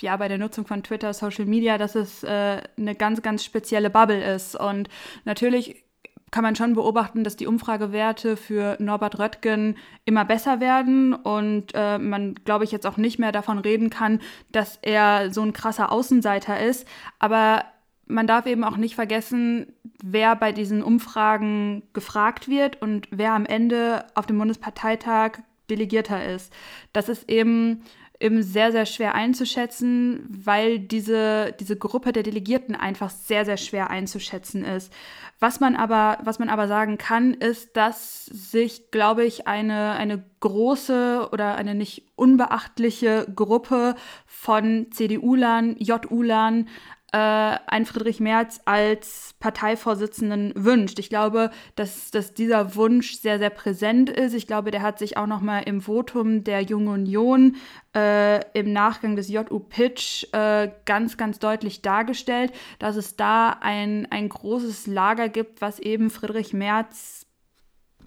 ja, 0.00 0.16
bei 0.16 0.28
der 0.28 0.38
Nutzung 0.38 0.66
von 0.66 0.82
Twitter, 0.82 1.12
Social 1.12 1.46
Media, 1.46 1.78
dass 1.78 1.94
es 1.94 2.22
äh, 2.24 2.60
eine 2.76 2.94
ganz, 2.94 3.22
ganz 3.22 3.44
spezielle 3.44 3.90
Bubble 3.90 4.34
ist. 4.34 4.54
Und 4.58 4.88
natürlich 5.24 5.84
kann 6.30 6.42
man 6.42 6.56
schon 6.56 6.74
beobachten, 6.74 7.24
dass 7.24 7.36
die 7.36 7.46
Umfragewerte 7.46 8.36
für 8.36 8.76
Norbert 8.80 9.18
Röttgen 9.18 9.76
immer 10.04 10.24
besser 10.24 10.60
werden 10.60 11.14
und 11.14 11.72
äh, 11.74 11.98
man, 11.98 12.34
glaube 12.44 12.64
ich, 12.64 12.72
jetzt 12.72 12.86
auch 12.86 12.96
nicht 12.96 13.18
mehr 13.18 13.32
davon 13.32 13.58
reden 13.58 13.90
kann, 13.90 14.20
dass 14.50 14.78
er 14.82 15.32
so 15.32 15.42
ein 15.42 15.52
krasser 15.52 15.92
Außenseiter 15.92 16.60
ist. 16.60 16.86
Aber 17.20 17.64
man 18.06 18.26
darf 18.26 18.46
eben 18.46 18.64
auch 18.64 18.76
nicht 18.76 18.94
vergessen, 18.94 19.72
wer 20.02 20.36
bei 20.36 20.52
diesen 20.52 20.82
Umfragen 20.82 21.82
gefragt 21.92 22.48
wird 22.48 22.80
und 22.80 23.08
wer 23.10 23.32
am 23.32 23.46
Ende 23.46 24.06
auf 24.14 24.26
dem 24.26 24.38
Bundesparteitag 24.38 25.38
Delegierter 25.68 26.24
ist. 26.24 26.52
Das 26.92 27.08
ist 27.08 27.28
eben 27.28 27.82
eben 28.20 28.42
sehr, 28.42 28.72
sehr 28.72 28.86
schwer 28.86 29.14
einzuschätzen, 29.14 30.24
weil 30.28 30.78
diese, 30.78 31.54
diese 31.60 31.76
Gruppe 31.76 32.12
der 32.12 32.22
Delegierten 32.22 32.74
einfach 32.74 33.10
sehr, 33.10 33.44
sehr 33.44 33.56
schwer 33.56 33.90
einzuschätzen 33.90 34.64
ist. 34.64 34.92
Was 35.38 35.60
man 35.60 35.76
aber, 35.76 36.18
was 36.24 36.38
man 36.38 36.48
aber 36.48 36.66
sagen 36.66 36.96
kann, 36.96 37.34
ist, 37.34 37.76
dass 37.76 38.24
sich, 38.26 38.90
glaube 38.90 39.24
ich, 39.24 39.46
eine, 39.46 39.92
eine 39.92 40.24
große 40.40 41.28
oder 41.30 41.56
eine 41.56 41.74
nicht 41.74 42.06
unbeachtliche 42.16 43.26
Gruppe 43.34 43.96
von 44.26 44.86
CDU-Lern, 44.92 45.76
JU-Lern 45.78 46.68
äh, 47.16 47.58
ein 47.66 47.86
Friedrich 47.86 48.20
Merz 48.20 48.60
als 48.66 49.34
Parteivorsitzenden 49.40 50.52
wünscht. 50.54 50.98
Ich 50.98 51.08
glaube, 51.08 51.50
dass, 51.74 52.10
dass 52.10 52.34
dieser 52.34 52.74
Wunsch 52.74 53.14
sehr, 53.16 53.38
sehr 53.38 53.48
präsent 53.48 54.10
ist. 54.10 54.34
Ich 54.34 54.46
glaube, 54.46 54.70
der 54.70 54.82
hat 54.82 54.98
sich 54.98 55.16
auch 55.16 55.26
noch 55.26 55.40
mal 55.40 55.60
im 55.60 55.80
Votum 55.80 56.44
der 56.44 56.60
Jungen 56.60 56.88
Union 56.88 57.56
äh, 57.94 58.44
im 58.52 58.74
Nachgang 58.74 59.16
des 59.16 59.30
JU-Pitch 59.30 60.26
äh, 60.32 60.70
ganz, 60.84 61.16
ganz 61.16 61.38
deutlich 61.38 61.80
dargestellt, 61.80 62.52
dass 62.78 62.96
es 62.96 63.16
da 63.16 63.56
ein, 63.60 64.06
ein 64.10 64.28
großes 64.28 64.86
Lager 64.86 65.30
gibt, 65.30 65.62
was 65.62 65.78
eben 65.78 66.10
Friedrich 66.10 66.52
Merz 66.52 67.25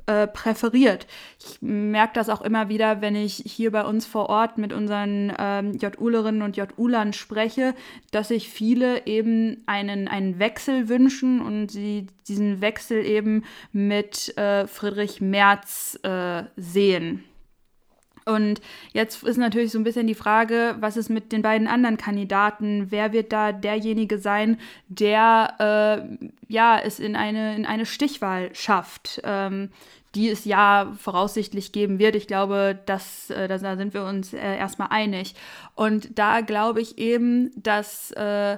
äh, 0.10 0.26
präferiert. 0.26 1.06
Ich 1.40 1.62
merke 1.62 2.14
das 2.16 2.30
auch 2.30 2.42
immer 2.42 2.68
wieder, 2.68 3.00
wenn 3.00 3.16
ich 3.16 3.44
hier 3.46 3.72
bei 3.72 3.84
uns 3.84 4.08
vor 4.08 4.28
Ort 4.28 4.58
mit 4.58 4.74
unseren 4.74 5.32
ähm, 5.38 5.78
JUlerinnen 5.78 6.42
und 6.42 6.58
JUlern 6.58 7.14
spreche, 7.14 7.76
dass 8.10 8.30
sich 8.30 8.50
viele 8.50 9.06
eben 9.06 9.62
einen, 9.68 10.08
einen 10.08 10.40
Wechsel 10.40 10.90
wünschen 10.90 11.42
und 11.42 11.70
sie 11.70 12.08
diesen 12.28 12.60
Wechsel 12.60 13.06
eben 13.06 13.44
mit 13.72 14.36
äh, 14.36 14.66
Friedrich 14.66 15.22
Merz 15.22 16.00
äh, 16.02 16.44
sehen. 16.56 17.24
Und 18.30 18.62
jetzt 18.94 19.24
ist 19.24 19.38
natürlich 19.38 19.72
so 19.72 19.80
ein 19.80 19.84
bisschen 19.84 20.08
die 20.08 20.16
Frage, 20.16 20.76
was 20.80 20.98
ist 20.98 21.10
mit 21.10 21.32
den 21.32 21.42
beiden 21.42 21.68
anderen 21.68 21.98
Kandidaten? 21.98 22.92
Wer 22.92 23.12
wird 23.12 23.34
da 23.34 23.52
derjenige 23.52 24.20
sein, 24.20 24.60
der 24.88 25.56
äh, 25.60 26.28
ja 26.48 26.80
es 26.80 27.00
in 27.00 27.16
eine, 27.16 27.56
in 27.56 27.66
eine 27.66 27.86
Stichwahl 27.86 28.54
schafft? 28.54 29.20
Ähm, 29.24 29.72
die 30.16 30.30
es 30.30 30.46
ja 30.46 30.94
voraussichtlich 30.98 31.72
geben 31.72 32.00
wird. 32.00 32.16
Ich 32.16 32.28
glaube, 32.28 32.80
das, 32.86 33.30
äh, 33.30 33.48
da 33.48 33.60
sind 33.78 33.94
wir 33.94 34.04
uns 34.04 34.34
äh, 34.34 34.58
erstmal 34.58 34.90
einig. 34.92 35.36
Und 35.76 36.18
da 36.18 36.42
glaube 36.42 36.82
ich 36.82 36.98
eben, 36.98 37.52
dass, 37.56 38.12
äh, 38.12 38.58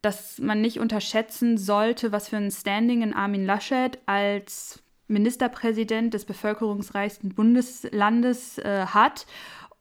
dass 0.00 0.38
man 0.38 0.60
nicht 0.60 0.78
unterschätzen 0.78 1.58
sollte, 1.58 2.12
was 2.12 2.28
für 2.28 2.36
ein 2.36 2.50
Standing 2.50 3.02
in 3.02 3.14
Armin 3.14 3.44
Laschet 3.44 3.98
als 4.06 4.82
Ministerpräsident 5.08 6.14
des 6.14 6.24
bevölkerungsreichsten 6.24 7.34
Bundeslandes 7.34 8.58
äh, 8.58 8.86
hat 8.86 9.26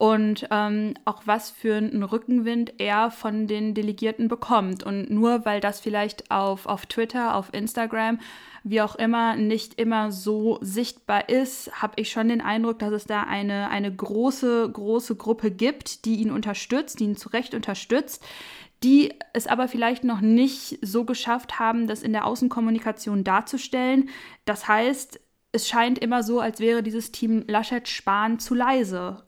und 0.01 0.47
ähm, 0.49 0.95
auch 1.05 1.21
was 1.27 1.51
für 1.51 1.75
einen 1.75 2.01
Rückenwind 2.01 2.73
er 2.79 3.11
von 3.11 3.45
den 3.45 3.75
Delegierten 3.75 4.29
bekommt. 4.29 4.81
Und 4.81 5.11
nur 5.11 5.45
weil 5.45 5.61
das 5.61 5.79
vielleicht 5.79 6.31
auf, 6.31 6.65
auf 6.65 6.87
Twitter, 6.87 7.35
auf 7.35 7.53
Instagram, 7.53 8.17
wie 8.63 8.81
auch 8.81 8.95
immer, 8.95 9.35
nicht 9.35 9.75
immer 9.75 10.11
so 10.11 10.57
sichtbar 10.61 11.29
ist, 11.29 11.83
habe 11.83 12.01
ich 12.01 12.09
schon 12.09 12.29
den 12.29 12.41
Eindruck, 12.41 12.79
dass 12.79 12.93
es 12.93 13.05
da 13.05 13.21
eine, 13.21 13.69
eine 13.69 13.95
große, 13.95 14.71
große 14.73 15.17
Gruppe 15.17 15.51
gibt, 15.51 16.05
die 16.05 16.15
ihn 16.15 16.31
unterstützt, 16.31 16.99
die 16.99 17.03
ihn 17.03 17.15
zu 17.15 17.29
Recht 17.29 17.53
unterstützt, 17.53 18.25
die 18.81 19.13
es 19.33 19.45
aber 19.45 19.67
vielleicht 19.67 20.03
noch 20.03 20.21
nicht 20.21 20.79
so 20.81 21.05
geschafft 21.05 21.59
haben, 21.59 21.85
das 21.85 22.01
in 22.01 22.13
der 22.13 22.25
Außenkommunikation 22.25 23.23
darzustellen. 23.23 24.09
Das 24.45 24.67
heißt, 24.67 25.19
es 25.51 25.69
scheint 25.69 25.99
immer 25.99 26.23
so, 26.23 26.39
als 26.39 26.59
wäre 26.59 26.81
dieses 26.81 27.11
Team 27.11 27.43
Laschet-Spahn 27.47 28.39
zu 28.39 28.55
leise 28.55 29.23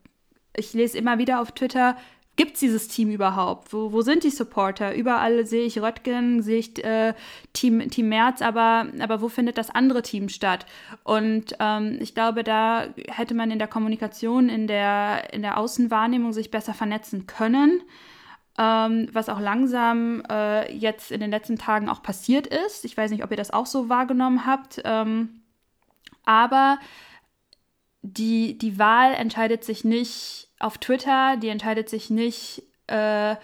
ich 0.55 0.73
lese 0.73 0.97
immer 0.97 1.17
wieder 1.17 1.41
auf 1.41 1.51
Twitter, 1.51 1.95
gibt 2.35 2.53
es 2.53 2.59
dieses 2.61 2.87
Team 2.87 3.11
überhaupt? 3.11 3.73
Wo, 3.73 3.91
wo 3.91 4.01
sind 4.01 4.23
die 4.23 4.29
Supporter? 4.29 4.95
Überall 4.95 5.45
sehe 5.45 5.65
ich 5.65 5.79
Röttgen, 5.79 6.41
sehe 6.41 6.59
ich 6.59 6.83
äh, 6.83 7.13
Team, 7.53 7.89
Team 7.89 8.09
Merz, 8.09 8.41
aber, 8.41 8.87
aber 8.99 9.21
wo 9.21 9.29
findet 9.29 9.57
das 9.57 9.69
andere 9.69 10.01
Team 10.01 10.29
statt? 10.29 10.65
Und 11.03 11.55
ähm, 11.59 11.97
ich 12.01 12.15
glaube, 12.15 12.43
da 12.43 12.87
hätte 13.07 13.35
man 13.35 13.51
in 13.51 13.59
der 13.59 13.67
Kommunikation, 13.67 14.49
in 14.49 14.67
der, 14.67 15.33
in 15.33 15.43
der 15.43 15.57
Außenwahrnehmung 15.57 16.33
sich 16.33 16.49
besser 16.49 16.73
vernetzen 16.73 17.27
können. 17.27 17.81
Ähm, 18.55 19.09
was 19.11 19.29
auch 19.29 19.39
langsam 19.39 20.21
äh, 20.29 20.71
jetzt 20.71 21.11
in 21.11 21.19
den 21.19 21.31
letzten 21.31 21.57
Tagen 21.57 21.89
auch 21.89 22.03
passiert 22.03 22.45
ist. 22.45 22.85
Ich 22.85 22.95
weiß 22.95 23.09
nicht, 23.09 23.23
ob 23.23 23.31
ihr 23.31 23.37
das 23.37 23.51
auch 23.51 23.65
so 23.65 23.89
wahrgenommen 23.89 24.45
habt. 24.45 24.79
Ähm, 24.85 25.41
aber 26.23 26.77
die, 28.03 28.57
die 28.57 28.77
Wahl 28.77 29.13
entscheidet 29.13 29.63
sich 29.63 29.83
nicht 29.83 30.49
auf 30.59 30.77
Twitter, 30.77 31.37
die 31.37 31.47
entscheidet 31.47 31.89
sich 31.89 32.09
nicht 32.09 32.63
äh, 32.87 33.35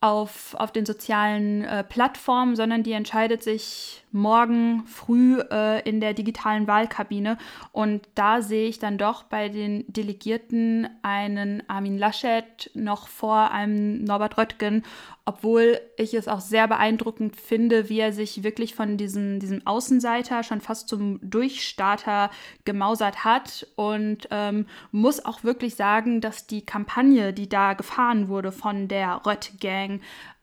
auf, 0.00 0.54
auf 0.54 0.72
den 0.72 0.84
sozialen 0.84 1.64
äh, 1.64 1.84
Plattformen, 1.84 2.56
sondern 2.56 2.82
die 2.82 2.92
entscheidet 2.92 3.42
sich 3.42 4.04
morgen 4.12 4.84
früh 4.86 5.40
äh, 5.50 5.88
in 5.88 6.00
der 6.00 6.14
digitalen 6.14 6.66
Wahlkabine. 6.66 7.38
Und 7.72 8.08
da 8.14 8.42
sehe 8.42 8.68
ich 8.68 8.78
dann 8.78 8.98
doch 8.98 9.24
bei 9.24 9.48
den 9.48 9.84
Delegierten 9.88 10.88
einen 11.02 11.62
Armin 11.68 11.98
Laschet 11.98 12.70
noch 12.74 13.08
vor 13.08 13.50
einem 13.50 14.04
Norbert 14.04 14.38
Röttgen, 14.38 14.84
obwohl 15.24 15.78
ich 15.98 16.14
es 16.14 16.26
auch 16.26 16.40
sehr 16.40 16.66
beeindruckend 16.68 17.36
finde, 17.36 17.90
wie 17.90 18.00
er 18.00 18.14
sich 18.14 18.42
wirklich 18.42 18.74
von 18.74 18.96
diesem, 18.96 19.40
diesem 19.40 19.66
Außenseiter 19.66 20.42
schon 20.42 20.62
fast 20.62 20.88
zum 20.88 21.20
Durchstarter 21.22 22.30
gemausert 22.64 23.24
hat. 23.24 23.66
Und 23.76 24.28
ähm, 24.30 24.66
muss 24.90 25.24
auch 25.24 25.44
wirklich 25.44 25.74
sagen, 25.74 26.22
dass 26.22 26.46
die 26.46 26.64
Kampagne, 26.64 27.34
die 27.34 27.48
da 27.48 27.74
gefahren 27.74 28.28
wurde 28.28 28.52
von 28.52 28.88
der 28.88 29.26
Rött-Gang, 29.26 30.00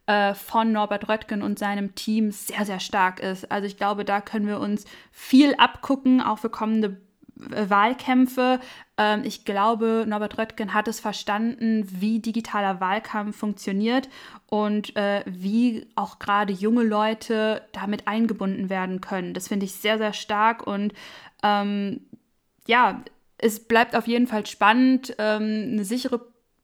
äh, 0.08 0.34
von 0.34 0.72
Norbert 0.72 1.10
Röttgen 1.10 1.41
und 1.41 1.60
seinem 1.60 1.96
Team 1.96 2.32
sehr, 2.32 2.65
sehr 2.65 2.80
stark 2.80 3.20
ist. 3.20 3.52
Also 3.52 3.68
ich 3.68 3.78
glaube, 3.78 4.06
da 4.06 4.22
können 4.22 4.48
wir 4.48 4.60
uns 4.60 4.86
viel 5.12 5.56
abgucken, 5.56 6.22
auch 6.22 6.39
für 6.39 6.50
kommende 6.50 6.98
äh, 7.52 7.70
Wahlkämpfe. 7.70 8.60
Ähm, 8.98 9.22
ich 9.24 9.46
glaube, 9.46 10.06
Norbert 10.08 10.38
Röttgen 10.38 10.74
hat 10.74 10.88
es 10.88 11.00
verstanden, 11.00 11.88
wie 11.89 12.20
digitaler 12.20 12.80
Wahlkampf 12.80 13.36
funktioniert 13.38 14.10
und 14.48 14.96
äh, 14.96 15.24
wie 15.26 15.88
auch 15.96 16.20
gerade 16.20 16.54
junge 16.54 16.84
Leute 16.84 17.63
damit 17.74 18.08
eingebunden 18.08 18.70
werden 18.70 19.02
können. 19.02 19.34
Das 19.34 19.48
finde 19.48 19.65
ich 19.65 19.74
sehr, 19.74 19.98
sehr 19.98 20.13
stark 20.13 20.65
und 20.65 20.94
ähm, 21.44 22.02
ja, 22.68 23.02
es 23.38 23.68
bleibt 23.68 23.96
auf 23.96 24.08
jeden 24.08 24.28
Fall 24.28 24.46
spannend, 24.46 25.15
ähm, 25.18 25.70
eine 25.74 25.86
sichere 25.86 26.22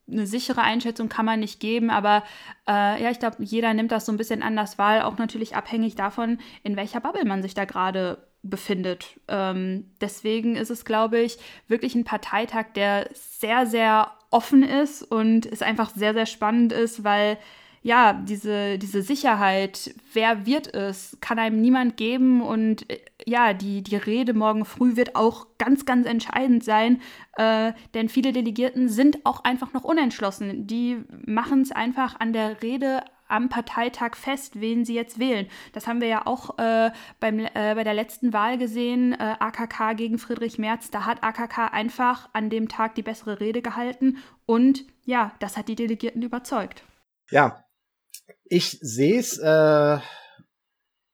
eine 0.10 0.28
sichere 0.28 0.62
Einschätzung 0.62 1.10
kann 1.10 1.26
man 1.26 1.40
nicht 1.40 1.60
geben, 1.60 1.90
aber 1.90 2.24
äh, 2.68 3.02
ja, 3.02 3.12
ich 3.12 3.20
glaube, 3.20 3.38
jeder 3.40 3.74
nimmt 3.74 3.92
das 3.92 4.06
so 4.06 4.12
ein 4.12 4.18
bisschen 4.18 4.44
anders 4.44 4.78
wahr, 4.78 5.08
auch 5.08 5.18
natürlich 5.18 5.56
abhängig 5.56 5.96
davon, 5.96 6.40
in 6.64 6.76
welcher 6.76 7.00
Bubble 7.00 7.26
man 7.26 7.42
sich 7.42 7.54
da 7.54 7.66
gerade 7.66 8.28
befindet. 8.44 9.20
Ähm, 9.28 9.92
deswegen 10.02 10.56
ist 10.56 10.72
es, 10.72 10.86
glaube 10.86 11.20
ich, 11.20 11.38
wirklich 11.68 11.96
ein 11.96 12.04
Parteitag, 12.04 12.74
der 12.76 13.10
sehr, 13.14 13.66
sehr 13.66 14.12
offen 14.32 14.64
ist 14.64 15.04
und 15.04 15.46
es 15.46 15.62
einfach 15.62 15.92
sehr, 15.92 16.14
sehr 16.14 16.26
spannend 16.26 16.74
ist, 16.74 17.04
weil 17.04 17.38
ja, 17.84 18.14
diese, 18.14 18.78
diese 18.78 19.02
Sicherheit, 19.02 19.96
wer 20.14 20.46
wird 20.46 20.74
es, 20.74 21.18
kann 21.20 21.40
einem 21.40 21.62
niemand 21.62 21.98
geben. 21.98 22.42
Und 22.42 22.90
äh, 22.90 23.00
ja, 23.26 23.54
die, 23.54 23.82
die 23.82 23.96
Rede 23.96 24.34
morgen 24.34 24.66
früh 24.66 24.96
wird 24.96 25.16
auch 25.16 25.48
ganz, 25.58 25.86
ganz 25.86 26.06
entscheidend 26.06 26.64
sein, 26.64 27.02
äh, 27.38 27.74
denn 27.94 28.10
viele 28.10 28.34
Delegierten 28.34 28.88
sind 28.88 29.26
auch 29.26 29.44
einfach 29.44 29.74
noch 29.74 29.84
unentschlossen. 29.84 30.68
Die 30.68 31.04
machen 31.26 31.62
es 31.62 31.72
einfach 31.72 32.20
an 32.20 32.34
der 32.34 32.62
Rede 32.62 33.04
am 33.28 33.50
Parteitag 33.50 34.16
fest, 34.16 34.60
wen 34.60 34.86
sie 34.86 34.94
jetzt 34.94 35.18
wählen. 35.18 35.48
Das 35.72 35.88
haben 35.88 36.02
wir 36.02 36.08
ja 36.08 36.28
auch 36.28 36.60
äh, 36.60 36.92
beim, 37.20 37.40
äh, 37.40 37.50
bei 37.54 37.84
der 37.84 37.94
letzten 37.94 38.34
Wahl 38.34 38.58
gesehen, 38.58 39.14
äh, 39.14 39.36
AKK 39.40 39.94
gegen 39.94 40.20
Friedrich 40.20 40.60
Merz. 40.60 40.92
Da 40.92 41.06
hat 41.06 41.24
AKK 41.24 41.72
einfach 41.72 42.30
an 42.34 42.50
dem 42.50 42.68
Tag 42.68 42.94
die 42.96 43.04
bessere 43.04 43.40
Rede 43.40 43.62
gehalten 43.62 44.18
und 44.46 44.86
ja, 45.06 45.32
das 45.40 45.58
hat 45.58 45.70
die 45.70 45.76
Delegierten 45.76 46.22
überzeugt. 46.22 46.84
Ja, 47.30 47.64
ich 48.44 48.78
sehe 48.82 49.20
es 49.20 49.38
äh, 49.38 49.98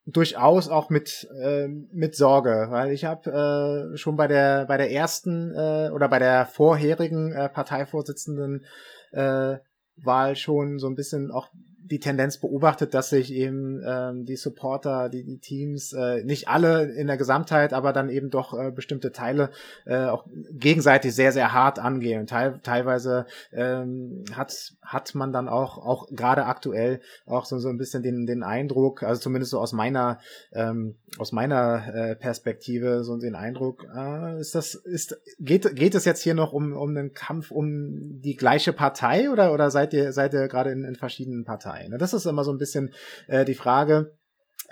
durchaus 0.06 0.70
auch 0.70 0.90
mit 0.90 1.28
äh, 1.42 1.68
mit 1.68 2.16
Sorge, 2.16 2.68
weil 2.70 2.92
ich 2.92 3.06
habe 3.06 3.92
äh, 3.94 3.98
schon 3.98 4.16
bei 4.16 4.28
der 4.28 4.66
bei 4.66 4.78
der 4.78 4.92
ersten 4.92 5.54
äh, 5.54 5.90
oder 5.92 6.08
bei 6.08 6.20
der 6.20 6.46
vorherigen 6.46 7.34
äh, 7.34 7.50
Parteivorsitzenden 7.50 8.66
äh, 9.12 9.58
Wahl 9.98 10.36
schon 10.36 10.80
so 10.80 10.88
ein 10.88 10.96
bisschen 10.96 11.32
auch 11.32 11.50
die 11.90 12.00
Tendenz 12.00 12.38
beobachtet, 12.38 12.94
dass 12.94 13.10
sich 13.10 13.34
eben 13.34 13.82
ähm, 13.86 14.26
die 14.26 14.36
Supporter, 14.36 15.10
die, 15.10 15.24
die 15.24 15.40
Teams, 15.40 15.94
äh, 15.94 16.24
nicht 16.24 16.48
alle 16.48 16.84
in 16.84 17.08
der 17.08 17.18
Gesamtheit, 17.18 17.74
aber 17.74 17.94
dann 17.94 18.10
eben 18.10 18.30
doch 18.30 18.58
äh, 18.58 18.72
bestimmte 18.72 19.12
Teile 19.12 19.50
äh, 19.86 20.06
auch 20.06 20.26
gegenseitig 20.52 21.16
sehr, 21.16 21.32
sehr 21.32 21.54
hart 21.54 21.80
angehen. 21.80 22.22
Und 22.22 22.30
teil, 22.30 22.60
teilweise 22.64 23.26
ähm, 23.52 24.26
hat, 24.34 24.74
hat 24.82 25.16
man 25.16 25.32
dann 25.32 25.48
auch, 25.48 25.78
auch 25.78 26.08
gerade 26.12 26.46
aktuell 26.46 27.00
auch 27.26 27.46
so, 27.46 27.60
so 27.60 27.70
ein 27.70 27.78
bisschen 27.78 28.04
den, 28.04 28.26
den 28.26 28.44
Eindruck, 28.44 29.04
also 29.04 29.22
zumindest 29.22 29.52
so 29.52 29.60
aus 29.60 29.74
meiner, 29.74 30.20
ähm, 30.54 30.96
aus 31.18 31.32
meiner 31.32 31.94
äh, 31.94 32.16
Perspektive, 32.16 33.04
so 33.04 33.18
den 33.18 33.36
Eindruck, 33.36 33.86
äh, 33.96 34.40
ist 34.40 34.56
das, 34.56 34.76
ist, 34.76 35.20
geht, 35.40 35.76
geht 35.76 35.96
es 35.96 36.06
jetzt 36.06 36.22
hier 36.22 36.34
noch 36.34 36.54
um, 36.54 36.74
um 36.74 36.90
einen 36.90 37.14
Kampf 37.14 37.52
um 37.52 38.22
die 38.22 38.36
gleiche 38.36 38.74
Partei 38.74 39.30
oder, 39.30 39.54
oder 39.54 39.72
seid 39.72 39.94
ihr, 39.94 40.12
seid 40.12 40.34
ihr 40.34 40.48
gerade 40.48 40.72
in, 40.72 40.84
in 40.84 40.96
verschiedenen 40.96 41.46
Parteien? 41.46 41.77
Sein? 41.78 41.98
Das 41.98 42.14
ist 42.14 42.26
immer 42.26 42.44
so 42.44 42.52
ein 42.52 42.58
bisschen 42.58 42.94
äh, 43.28 43.46
die 43.46 43.56
Frage. 43.56 44.18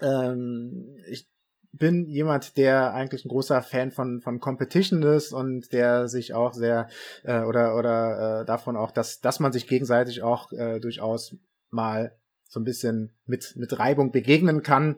Ähm, 0.01 0.97
ich 1.07 1.27
bin 1.71 2.07
jemand, 2.07 2.57
der 2.57 2.93
eigentlich 2.93 3.25
ein 3.25 3.29
großer 3.29 3.61
Fan 3.61 3.91
von 3.91 4.21
von 4.21 4.39
Competition 4.39 5.03
ist 5.03 5.33
und 5.33 5.73
der 5.73 6.07
sich 6.07 6.33
auch 6.33 6.53
sehr 6.53 6.87
äh, 7.23 7.41
oder 7.41 7.75
oder 7.77 8.41
äh, 8.41 8.45
davon 8.45 8.77
auch, 8.77 8.91
dass 8.91 9.19
dass 9.19 9.39
man 9.39 9.51
sich 9.51 9.67
gegenseitig 9.67 10.23
auch 10.23 10.51
äh, 10.53 10.79
durchaus 10.79 11.35
mal 11.69 12.15
so 12.47 12.59
ein 12.59 12.63
bisschen 12.63 13.13
mit 13.25 13.53
mit 13.57 13.77
Reibung 13.77 14.11
begegnen 14.11 14.63
kann 14.63 14.97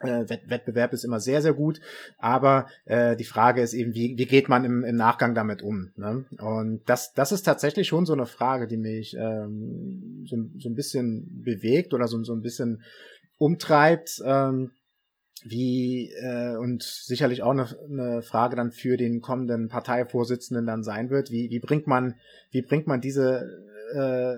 Wettbewerb 0.00 0.92
ist 0.92 1.04
immer 1.04 1.20
sehr, 1.20 1.42
sehr 1.42 1.54
gut, 1.54 1.80
aber 2.18 2.66
äh, 2.84 3.16
die 3.16 3.24
Frage 3.24 3.62
ist 3.62 3.74
eben, 3.74 3.94
wie, 3.94 4.16
wie 4.16 4.26
geht 4.26 4.48
man 4.48 4.64
im, 4.64 4.84
im 4.84 4.96
Nachgang 4.96 5.34
damit 5.34 5.62
um? 5.62 5.90
Ne? 5.96 6.24
Und 6.38 6.82
das, 6.86 7.12
das 7.14 7.32
ist 7.32 7.42
tatsächlich 7.42 7.88
schon 7.88 8.06
so 8.06 8.12
eine 8.12 8.26
Frage, 8.26 8.66
die 8.66 8.76
mich 8.76 9.16
ähm, 9.18 10.24
so, 10.26 10.36
so 10.58 10.68
ein 10.68 10.74
bisschen 10.74 11.42
bewegt 11.42 11.94
oder 11.94 12.08
so, 12.08 12.22
so 12.24 12.34
ein 12.34 12.42
bisschen 12.42 12.82
umtreibt. 13.38 14.22
Ähm, 14.24 14.70
wie 15.46 16.10
äh, 16.12 16.56
und 16.56 16.82
sicherlich 16.82 17.42
auch 17.42 17.50
eine, 17.50 17.66
eine 17.86 18.22
Frage 18.22 18.56
dann 18.56 18.72
für 18.72 18.96
den 18.96 19.20
kommenden 19.20 19.68
Parteivorsitzenden 19.68 20.64
dann 20.66 20.82
sein 20.82 21.10
wird, 21.10 21.30
wie, 21.30 21.50
wie 21.50 21.58
bringt 21.58 21.86
man, 21.86 22.14
wie 22.50 22.62
bringt 22.62 22.86
man 22.86 23.02
diese 23.02 23.46
äh, 23.94 24.36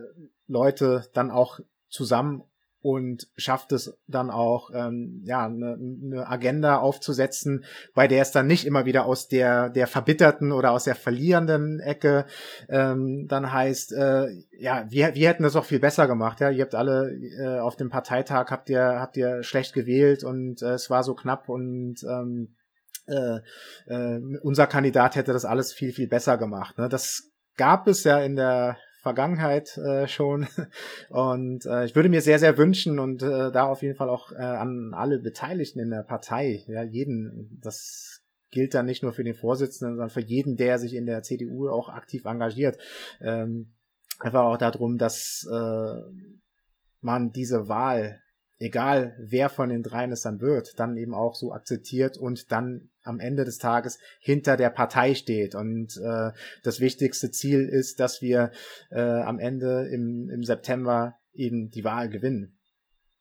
Leute 0.48 1.04
dann 1.12 1.30
auch 1.30 1.60
zusammen 1.88 2.42
und 2.86 3.26
schafft 3.36 3.72
es 3.72 3.98
dann 4.06 4.30
auch, 4.30 4.70
ähm, 4.72 5.20
ja, 5.24 5.46
eine, 5.46 5.76
eine 5.76 6.28
Agenda 6.28 6.78
aufzusetzen, 6.78 7.64
bei 7.96 8.06
der 8.06 8.22
es 8.22 8.30
dann 8.30 8.46
nicht 8.46 8.64
immer 8.64 8.84
wieder 8.84 9.06
aus 9.06 9.26
der 9.26 9.70
der 9.70 9.88
verbitterten 9.88 10.52
oder 10.52 10.70
aus 10.70 10.84
der 10.84 10.94
verlierenden 10.94 11.80
Ecke 11.80 12.26
ähm, 12.68 13.26
dann 13.26 13.52
heißt, 13.52 13.92
äh, 13.92 14.28
ja, 14.56 14.86
wir, 14.88 15.16
wir 15.16 15.28
hätten 15.28 15.42
das 15.42 15.56
auch 15.56 15.64
viel 15.64 15.80
besser 15.80 16.06
gemacht, 16.06 16.38
ja, 16.38 16.48
ihr 16.50 16.62
habt 16.62 16.76
alle 16.76 17.10
äh, 17.40 17.58
auf 17.58 17.74
dem 17.74 17.90
Parteitag 17.90 18.52
habt 18.52 18.70
ihr 18.70 19.00
habt 19.00 19.16
ihr 19.16 19.42
schlecht 19.42 19.72
gewählt 19.72 20.22
und 20.22 20.62
äh, 20.62 20.74
es 20.74 20.88
war 20.88 21.02
so 21.02 21.16
knapp 21.16 21.48
und 21.48 22.04
ähm, 22.04 22.54
äh, 23.08 23.40
äh, 23.86 24.20
unser 24.42 24.68
Kandidat 24.68 25.16
hätte 25.16 25.32
das 25.32 25.44
alles 25.44 25.72
viel 25.72 25.92
viel 25.92 26.06
besser 26.06 26.38
gemacht. 26.38 26.78
Ne? 26.78 26.88
Das 26.88 27.32
gab 27.56 27.88
es 27.88 28.04
ja 28.04 28.20
in 28.20 28.36
der 28.36 28.76
Vergangenheit 29.06 29.78
äh, 29.78 30.08
schon. 30.08 30.48
Und 31.10 31.64
äh, 31.64 31.84
ich 31.84 31.94
würde 31.94 32.08
mir 32.08 32.22
sehr, 32.22 32.40
sehr 32.40 32.58
wünschen 32.58 32.98
und 32.98 33.22
äh, 33.22 33.52
da 33.52 33.66
auf 33.66 33.82
jeden 33.82 33.94
Fall 33.94 34.08
auch 34.08 34.32
äh, 34.32 34.36
an 34.36 34.94
alle 34.94 35.20
Beteiligten 35.20 35.78
in 35.78 35.90
der 35.90 36.02
Partei, 36.02 36.64
ja, 36.66 36.82
jeden, 36.82 37.56
das 37.62 38.22
gilt 38.50 38.74
dann 38.74 38.86
nicht 38.86 39.04
nur 39.04 39.12
für 39.12 39.22
den 39.22 39.34
Vorsitzenden, 39.34 39.94
sondern 39.94 40.10
für 40.10 40.22
jeden, 40.22 40.56
der 40.56 40.80
sich 40.80 40.94
in 40.94 41.06
der 41.06 41.22
CDU 41.22 41.68
auch 41.68 41.88
aktiv 41.88 42.24
engagiert. 42.24 42.78
Ähm, 43.20 43.74
einfach 44.18 44.42
auch 44.42 44.56
darum, 44.56 44.98
dass 44.98 45.48
äh, 45.48 46.00
man 47.00 47.30
diese 47.30 47.68
Wahl 47.68 48.20
egal 48.58 49.14
wer 49.18 49.48
von 49.48 49.68
den 49.68 49.82
dreien 49.82 50.12
es 50.12 50.22
dann 50.22 50.40
wird, 50.40 50.80
dann 50.80 50.96
eben 50.96 51.14
auch 51.14 51.34
so 51.34 51.52
akzeptiert 51.52 52.16
und 52.16 52.50
dann 52.50 52.88
am 53.06 53.20
Ende 53.20 53.44
des 53.44 53.58
Tages 53.58 53.98
hinter 54.20 54.56
der 54.56 54.70
Partei 54.70 55.14
steht. 55.14 55.54
Und 55.54 55.96
äh, 55.96 56.32
das 56.62 56.80
wichtigste 56.80 57.30
Ziel 57.30 57.68
ist, 57.68 58.00
dass 58.00 58.20
wir 58.20 58.50
äh, 58.90 59.00
am 59.00 59.38
Ende 59.38 59.88
im, 59.92 60.28
im 60.30 60.44
September 60.44 61.16
eben 61.32 61.70
die 61.70 61.84
Wahl 61.84 62.08
gewinnen 62.08 62.58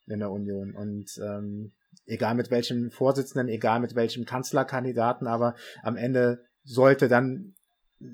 in 0.08 0.20
der 0.20 0.32
Union. 0.32 0.76
Und 0.76 1.20
ähm, 1.24 1.74
egal 2.06 2.36
mit 2.36 2.52
welchem 2.52 2.92
Vorsitzenden, 2.92 3.50
egal 3.50 3.80
mit 3.80 3.96
welchem 3.96 4.26
Kanzlerkandidaten, 4.26 5.28
aber 5.28 5.56
am 5.84 5.96
Ende 5.96 6.44
sollte 6.64 7.08
dann 7.08 7.56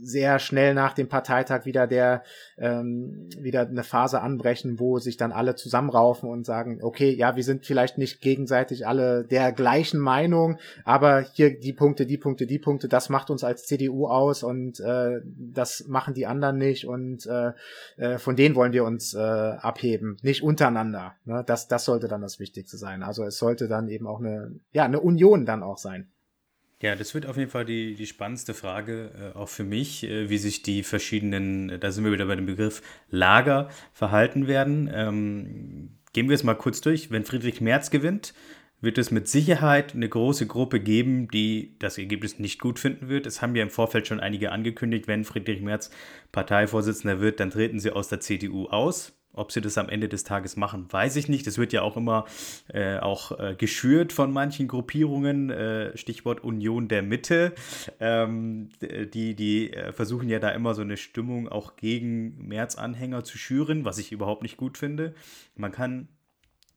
sehr 0.02 0.40
schnell 0.40 0.74
nach 0.74 0.94
dem 0.94 1.08
Parteitag 1.08 1.66
wieder 1.66 1.88
der 1.88 2.24
ähm, 2.58 3.30
wieder 3.38 3.62
eine 3.62 3.84
Phase 3.84 4.22
anbrechen, 4.22 4.80
wo 4.80 5.00
sich 5.00 5.18
dann 5.18 5.32
alle 5.32 5.56
zusammenraufen 5.56 6.30
und 6.30 6.46
sagen, 6.46 6.80
okay, 6.82 7.12
ja, 7.12 7.36
wir 7.36 7.44
sind 7.44 7.66
vielleicht 7.66 7.98
nicht 7.98 8.22
gegenseitig 8.22 8.88
alle 8.88 9.26
der 9.26 9.52
gleichen 9.52 10.00
Meinung, 10.00 10.58
aber 10.86 11.22
hier 11.22 11.60
die 11.60 11.74
Punkte, 11.74 12.06
die 12.06 12.18
Punkte, 12.18 12.46
die 12.46 12.60
Punkte, 12.60 12.88
das 12.88 13.10
macht 13.10 13.30
uns 13.30 13.44
als 13.44 13.66
CDU 13.66 14.08
aus 14.08 14.44
und 14.44 14.80
äh, 14.80 15.22
das 15.24 15.86
machen 15.88 16.14
die 16.14 16.28
anderen 16.28 16.58
nicht 16.58 16.88
und 16.88 17.26
äh, 17.26 17.52
äh, 17.98 18.18
von 18.18 18.36
denen 18.36 18.56
wollen 18.56 18.74
wir 18.74 18.84
uns 18.84 19.14
äh, 19.14 19.20
abheben, 19.20 20.18
nicht 20.22 20.44
untereinander. 20.44 21.16
Ne? 21.26 21.44
Das, 21.46 21.68
das 21.68 21.86
sollte 21.86 22.08
dann 22.08 22.22
das 22.22 22.40
Wichtigste 22.40 22.78
sein. 22.78 23.04
Also 23.04 23.24
es 23.24 23.38
sollte 23.38 23.68
dann 23.68 23.88
eben 23.90 24.08
auch 24.08 24.20
eine, 24.20 24.60
ja, 24.72 24.86
eine 24.86 25.00
Union 25.00 25.46
dann 25.46 25.64
auch 25.64 25.78
sein. 25.78 26.10
Ja, 26.82 26.96
das 26.96 27.14
wird 27.14 27.28
auf 27.28 27.38
jeden 27.38 27.52
Fall 27.52 27.64
die, 27.64 27.94
die 27.94 28.08
spannendste 28.08 28.56
Frage, 28.56 29.12
äh, 29.36 29.38
auch 29.38 29.50
für 29.50 29.64
mich, 29.64 30.04
äh, 30.04 30.30
wie 30.32 30.40
sich 30.40 30.64
die 30.64 30.82
verschiedenen, 30.82 31.70
äh, 31.70 31.80
da 31.80 31.92
sind 31.92 32.04
wir 32.04 32.12
wieder 32.12 32.26
bei 32.26 32.36
dem 32.36 32.48
Begriff 32.48 32.82
Lager, 33.10 33.70
verhalten 33.94 34.48
werden. 34.48 34.90
Ähm, 34.92 36.00
gehen 36.14 36.28
wir 36.28 36.34
es 36.34 36.44
mal 36.44 36.56
kurz 36.56 36.82
durch. 36.82 37.12
Wenn 37.12 37.24
Friedrich 37.24 37.62
Merz 37.62 37.92
gewinnt, 37.92 38.34
wird 38.82 38.98
es 38.98 39.12
mit 39.12 39.28
Sicherheit 39.28 39.94
eine 39.94 40.10
große 40.10 40.48
Gruppe 40.48 40.80
geben, 40.80 41.28
die 41.28 41.76
das 41.78 42.00
Ergebnis 42.00 42.40
nicht 42.40 42.60
gut 42.60 42.80
finden 42.80 43.10
wird. 43.10 43.28
Es 43.28 43.44
haben 43.44 43.56
ja 43.56 43.62
im 43.62 43.70
Vorfeld 43.70 44.08
schon 44.08 44.20
einige 44.20 44.52
angekündigt, 44.52 45.08
wenn 45.08 45.24
Friedrich 45.24 45.62
Merz 45.62 45.92
Parteivorsitzender 46.32 47.22
wird, 47.22 47.40
dann 47.40 47.52
treten 47.52 47.80
sie 47.80 47.92
aus 47.92 48.08
der 48.08 48.22
CDU 48.22 48.66
aus. 48.70 49.21
Ob 49.34 49.52
sie 49.52 49.62
das 49.62 49.78
am 49.78 49.88
Ende 49.88 50.10
des 50.10 50.24
Tages 50.24 50.58
machen, 50.58 50.92
weiß 50.92 51.16
ich 51.16 51.30
nicht. 51.30 51.48
Das 51.48 51.58
wird 51.58 51.72
ja 51.74 51.82
auch 51.82 51.96
immer 51.96 52.26
äh, 52.68 52.98
auch 52.98 53.40
äh, 53.40 53.56
geschürt 53.56 54.12
von 54.12 54.32
manchen 54.32 54.68
Gruppierungen. 54.68 55.50
Äh, 55.50 55.98
Stichwort 55.98 56.44
Union 56.44 56.88
der 56.88 57.02
Mitte. 57.02 57.54
Ähm, 58.00 58.70
die 58.82 59.36
die 59.36 59.74
äh, 59.74 59.94
versuchen 59.94 60.28
ja 60.30 60.40
da 60.40 60.50
immer 60.50 60.74
so 60.74 60.82
eine 60.82 60.98
Stimmung 60.98 61.48
auch 61.48 61.76
gegen 61.76 62.48
März-Anhänger 62.48 63.24
zu 63.24 63.38
schüren, 63.38 63.86
was 63.86 63.98
ich 63.98 64.12
überhaupt 64.12 64.42
nicht 64.44 64.58
gut 64.58 64.78
finde. 64.78 65.14
Man 65.56 65.72
kann 65.72 66.10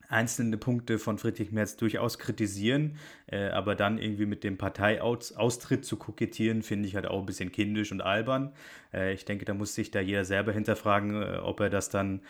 einzelne 0.09 0.57
Punkte 0.57 0.99
von 0.99 1.19
Friedrich 1.19 1.53
Merz 1.53 1.77
durchaus 1.77 2.19
kritisieren, 2.19 2.97
äh, 3.27 3.49
aber 3.49 3.75
dann 3.75 3.99
irgendwie 3.99 4.27
mit 4.27 4.45
dem 4.45 4.59
Parteiaustritt 4.59 5.85
zu 5.85 5.97
kokettieren, 5.97 6.63
finde 6.63 6.89
ich 6.89 6.95
halt 6.95 7.07
auch 7.07 7.21
ein 7.21 7.27
bisschen 7.27 7.53
kindisch 7.53 7.93
und 7.93 8.01
albern. 8.01 8.53
Äh, 8.93 9.15
ich 9.15 9.25
denke, 9.25 9.45
da 9.45 9.55
muss 9.55 9.75
sich 9.75 9.91
da 9.91 10.01
jeder 10.01 10.25
selber 10.25 10.53
hinterfragen, 10.53 11.23
äh, 11.23 11.39
ob 11.43 11.61
er 11.61 11.71
das 11.71 11.89
dann 11.89 12.21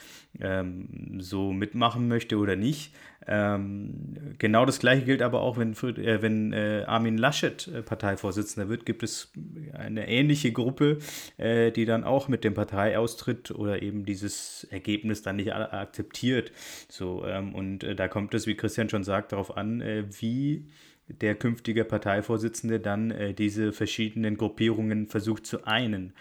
ähm, 0.40 1.18
so 1.20 1.52
mitmachen 1.52 2.08
möchte 2.08 2.38
oder 2.38 2.56
nicht. 2.56 2.92
Ähm, 3.26 4.34
genau 4.38 4.66
das 4.66 4.78
gleiche 4.78 5.04
gilt 5.04 5.22
aber 5.22 5.40
auch, 5.40 5.56
wenn, 5.56 5.72
äh, 5.72 6.20
wenn 6.20 6.52
äh, 6.52 6.84
Armin 6.86 7.16
Laschet 7.16 7.68
äh, 7.68 7.82
Parteivorsitzender 7.82 8.68
wird, 8.68 8.84
gibt 8.84 9.02
es 9.02 9.32
eine 9.72 10.08
ähnliche 10.08 10.52
Gruppe, 10.52 10.98
die 11.38 11.84
dann 11.84 12.04
auch 12.04 12.28
mit 12.28 12.44
dem 12.44 12.54
Parteiaustritt 12.54 13.50
oder 13.50 13.82
eben 13.82 14.04
dieses 14.04 14.64
Ergebnis 14.70 15.22
dann 15.22 15.36
nicht 15.36 15.52
akzeptiert. 15.52 16.52
So, 16.88 17.24
ähm, 17.26 17.54
und 17.54 17.63
äh, 17.82 17.94
da 17.94 18.08
kommt 18.08 18.34
es, 18.34 18.46
wie 18.46 18.56
Christian 18.56 18.88
schon 18.88 19.04
sagt, 19.04 19.32
darauf 19.32 19.56
an, 19.56 19.80
äh, 19.80 20.04
wie 20.20 20.66
der 21.08 21.34
künftige 21.34 21.84
Parteivorsitzende 21.84 22.80
dann 22.80 23.12
diese 23.36 23.74
verschiedenen 23.74 24.38
Gruppierungen 24.38 25.06
versucht 25.06 25.44
zu 25.44 25.66
einen. 25.66 26.14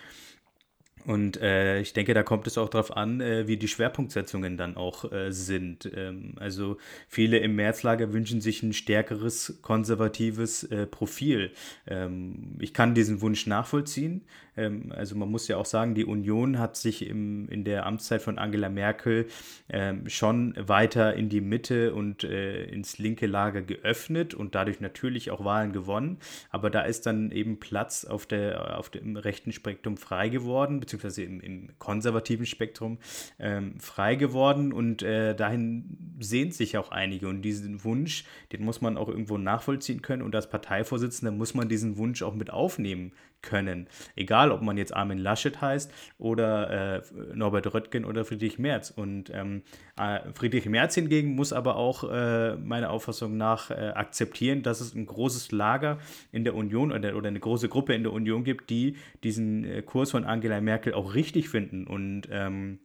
Und 1.05 1.41
äh, 1.41 1.81
ich 1.81 1.93
denke, 1.93 2.13
da 2.13 2.23
kommt 2.23 2.47
es 2.47 2.57
auch 2.57 2.69
darauf 2.69 2.95
an, 2.95 3.19
äh, 3.19 3.47
wie 3.47 3.57
die 3.57 3.67
Schwerpunktsetzungen 3.67 4.57
dann 4.57 4.77
auch 4.77 5.11
äh, 5.11 5.31
sind. 5.31 5.89
Ähm, 5.93 6.35
also 6.37 6.77
viele 7.07 7.39
im 7.39 7.55
Märzlager 7.55 8.13
wünschen 8.13 8.41
sich 8.41 8.63
ein 8.63 8.73
stärkeres 8.73 9.59
konservatives 9.61 10.63
äh, 10.63 10.87
Profil. 10.87 11.51
Ähm, 11.87 12.55
ich 12.59 12.73
kann 12.73 12.95
diesen 12.95 13.21
Wunsch 13.21 13.47
nachvollziehen. 13.47 14.21
Ähm, 14.57 14.91
also 14.95 15.15
man 15.15 15.29
muss 15.29 15.47
ja 15.47 15.57
auch 15.57 15.65
sagen, 15.65 15.95
die 15.95 16.05
Union 16.05 16.59
hat 16.59 16.75
sich 16.75 17.07
im, 17.07 17.47
in 17.49 17.63
der 17.63 17.85
Amtszeit 17.85 18.21
von 18.21 18.37
Angela 18.37 18.69
Merkel 18.69 19.27
ähm, 19.69 20.09
schon 20.09 20.53
weiter 20.57 21.13
in 21.15 21.29
die 21.29 21.41
Mitte 21.41 21.93
und 21.93 22.23
äh, 22.23 22.65
ins 22.65 22.97
linke 22.97 23.27
Lager 23.27 23.61
geöffnet 23.61 24.33
und 24.33 24.55
dadurch 24.55 24.79
natürlich 24.79 25.31
auch 25.31 25.43
Wahlen 25.43 25.73
gewonnen. 25.73 26.17
Aber 26.49 26.69
da 26.69 26.81
ist 26.81 27.05
dann 27.05 27.31
eben 27.31 27.59
Platz 27.59 28.05
auf 28.05 28.25
der, 28.25 28.77
auf 28.77 28.89
dem 28.89 29.15
rechten 29.15 29.51
Spektrum 29.51 29.97
frei 29.97 30.29
geworden, 30.29 30.79
beziehungsweise 30.79 31.23
im, 31.23 31.39
im 31.41 31.69
konservativen 31.79 32.45
Spektrum 32.45 32.97
ähm, 33.39 33.79
frei 33.79 34.15
geworden 34.15 34.73
und 34.73 35.01
äh, 35.03 35.35
dahin 35.35 36.15
sehnt 36.19 36.53
sich 36.53 36.77
auch 36.77 36.91
einige. 36.91 37.27
Und 37.27 37.41
diesen 37.41 37.83
Wunsch, 37.83 38.25
den 38.51 38.63
muss 38.63 38.81
man 38.81 38.97
auch 38.97 39.09
irgendwo 39.09 39.37
nachvollziehen 39.37 40.01
können 40.01 40.21
und 40.21 40.35
als 40.35 40.49
Parteivorsitzender 40.49 41.31
muss 41.31 41.53
man 41.53 41.69
diesen 41.69 41.97
Wunsch 41.97 42.21
auch 42.21 42.35
mit 42.35 42.51
aufnehmen 42.51 43.11
können. 43.43 43.87
Egal, 44.15 44.51
ob 44.51 44.63
man 44.63 44.77
jetzt 44.77 44.95
Armin 44.95 45.19
Laschet 45.19 45.61
heißt 45.61 45.91
oder 46.17 46.97
äh, 46.97 47.01
Norbert 47.35 47.71
Röttgen 47.71 48.05
oder 48.05 48.25
Friedrich 48.25 48.57
Merz. 48.57 48.89
Und 48.89 49.29
ähm, 49.31 49.61
äh, 49.99 50.19
Friedrich 50.33 50.65
Merz 50.65 50.95
hingegen 50.95 51.35
muss 51.35 51.53
aber 51.53 51.75
auch 51.75 52.03
äh, 52.11 52.55
meiner 52.55 52.89
Auffassung 52.89 53.37
nach 53.37 53.69
äh, 53.69 53.91
akzeptieren, 53.93 54.63
dass 54.63 54.81
es 54.81 54.95
ein 54.95 55.05
großes 55.05 55.51
Lager 55.51 55.99
in 56.31 56.43
der 56.43 56.55
Union 56.55 56.91
oder, 56.91 57.15
oder 57.15 57.27
eine 57.27 57.39
große 57.39 57.69
Gruppe 57.69 57.93
in 57.93 58.01
der 58.01 58.13
Union 58.13 58.43
gibt, 58.43 58.71
die 58.71 58.95
diesen 59.23 59.63
äh, 59.65 59.81
Kurs 59.83 60.09
von 60.11 60.23
Angela 60.23 60.59
Merkel 60.61 60.93
auch 60.93 61.13
richtig 61.13 61.49
finden 61.49 61.85
und 61.85 62.23
ähm, 62.31 62.79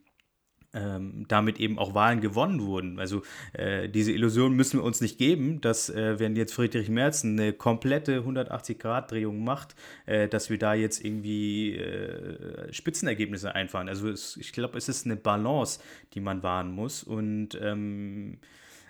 ähm, 0.73 1.25
damit 1.27 1.59
eben 1.59 1.79
auch 1.79 1.93
Wahlen 1.93 2.21
gewonnen 2.21 2.61
wurden. 2.61 2.99
Also 2.99 3.23
äh, 3.53 3.89
diese 3.89 4.11
Illusion 4.11 4.55
müssen 4.55 4.79
wir 4.79 4.83
uns 4.83 5.01
nicht 5.01 5.17
geben, 5.17 5.61
dass 5.61 5.89
äh, 5.89 6.19
wenn 6.19 6.35
jetzt 6.35 6.53
Friedrich 6.53 6.89
Merz 6.89 7.23
eine 7.23 7.53
komplette 7.53 8.21
180-Grad-Drehung 8.21 9.43
macht, 9.43 9.75
äh, 10.05 10.27
dass 10.27 10.49
wir 10.49 10.57
da 10.57 10.73
jetzt 10.73 11.03
irgendwie 11.03 11.75
äh, 11.75 12.71
Spitzenergebnisse 12.71 13.55
einfahren. 13.55 13.89
Also 13.89 14.09
es, 14.09 14.37
ich 14.37 14.51
glaube, 14.51 14.77
es 14.77 14.89
ist 14.89 15.05
eine 15.05 15.15
Balance, 15.15 15.79
die 16.13 16.21
man 16.21 16.43
wahren 16.43 16.71
muss 16.71 17.03
und 17.03 17.59
ähm, 17.61 18.37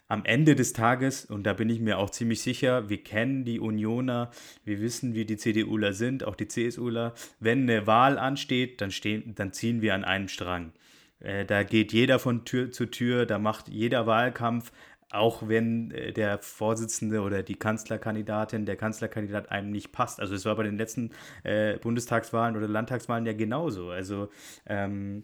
am 0.09 0.25
Ende 0.25 0.55
des 0.55 0.73
Tages, 0.73 1.23
und 1.25 1.43
da 1.43 1.53
bin 1.53 1.69
ich 1.69 1.79
mir 1.79 1.99
auch 1.99 2.09
ziemlich 2.09 2.41
sicher, 2.41 2.89
wir 2.89 3.03
kennen 3.03 3.45
die 3.45 3.59
Unioner, 3.59 4.31
wir 4.65 4.81
wissen, 4.81 5.13
wie 5.13 5.23
die 5.23 5.37
CDUler 5.37 5.93
sind, 5.93 6.23
auch 6.23 6.35
die 6.35 6.47
CSUler. 6.47 7.13
Wenn 7.39 7.69
eine 7.69 7.85
Wahl 7.85 8.17
ansteht, 8.17 8.81
dann, 8.81 8.89
stehen, 8.89 9.35
dann 9.35 9.53
ziehen 9.53 9.83
wir 9.83 9.93
an 9.93 10.03
einem 10.03 10.27
Strang. 10.27 10.73
Äh, 11.19 11.45
da 11.45 11.63
geht 11.63 11.93
jeder 11.93 12.19
von 12.19 12.45
Tür 12.45 12.71
zu 12.71 12.85
Tür, 12.85 13.25
da 13.25 13.39
macht 13.39 13.69
jeder 13.69 14.07
Wahlkampf, 14.07 14.71
auch 15.11 15.47
wenn 15.47 15.91
äh, 15.91 16.13
der 16.13 16.39
Vorsitzende 16.39 17.21
oder 17.21 17.43
die 17.43 17.55
Kanzlerkandidatin, 17.55 18.65
der 18.65 18.77
Kanzlerkandidat 18.77 19.51
einem 19.51 19.71
nicht 19.71 19.91
passt. 19.91 20.19
Also 20.19 20.35
es 20.35 20.45
war 20.45 20.55
bei 20.55 20.63
den 20.63 20.77
letzten 20.77 21.11
äh, 21.43 21.77
Bundestagswahlen 21.77 22.55
oder 22.55 22.67
Landtagswahlen 22.67 23.25
ja 23.25 23.33
genauso. 23.33 23.89
Also 23.89 24.29
ähm, 24.65 25.23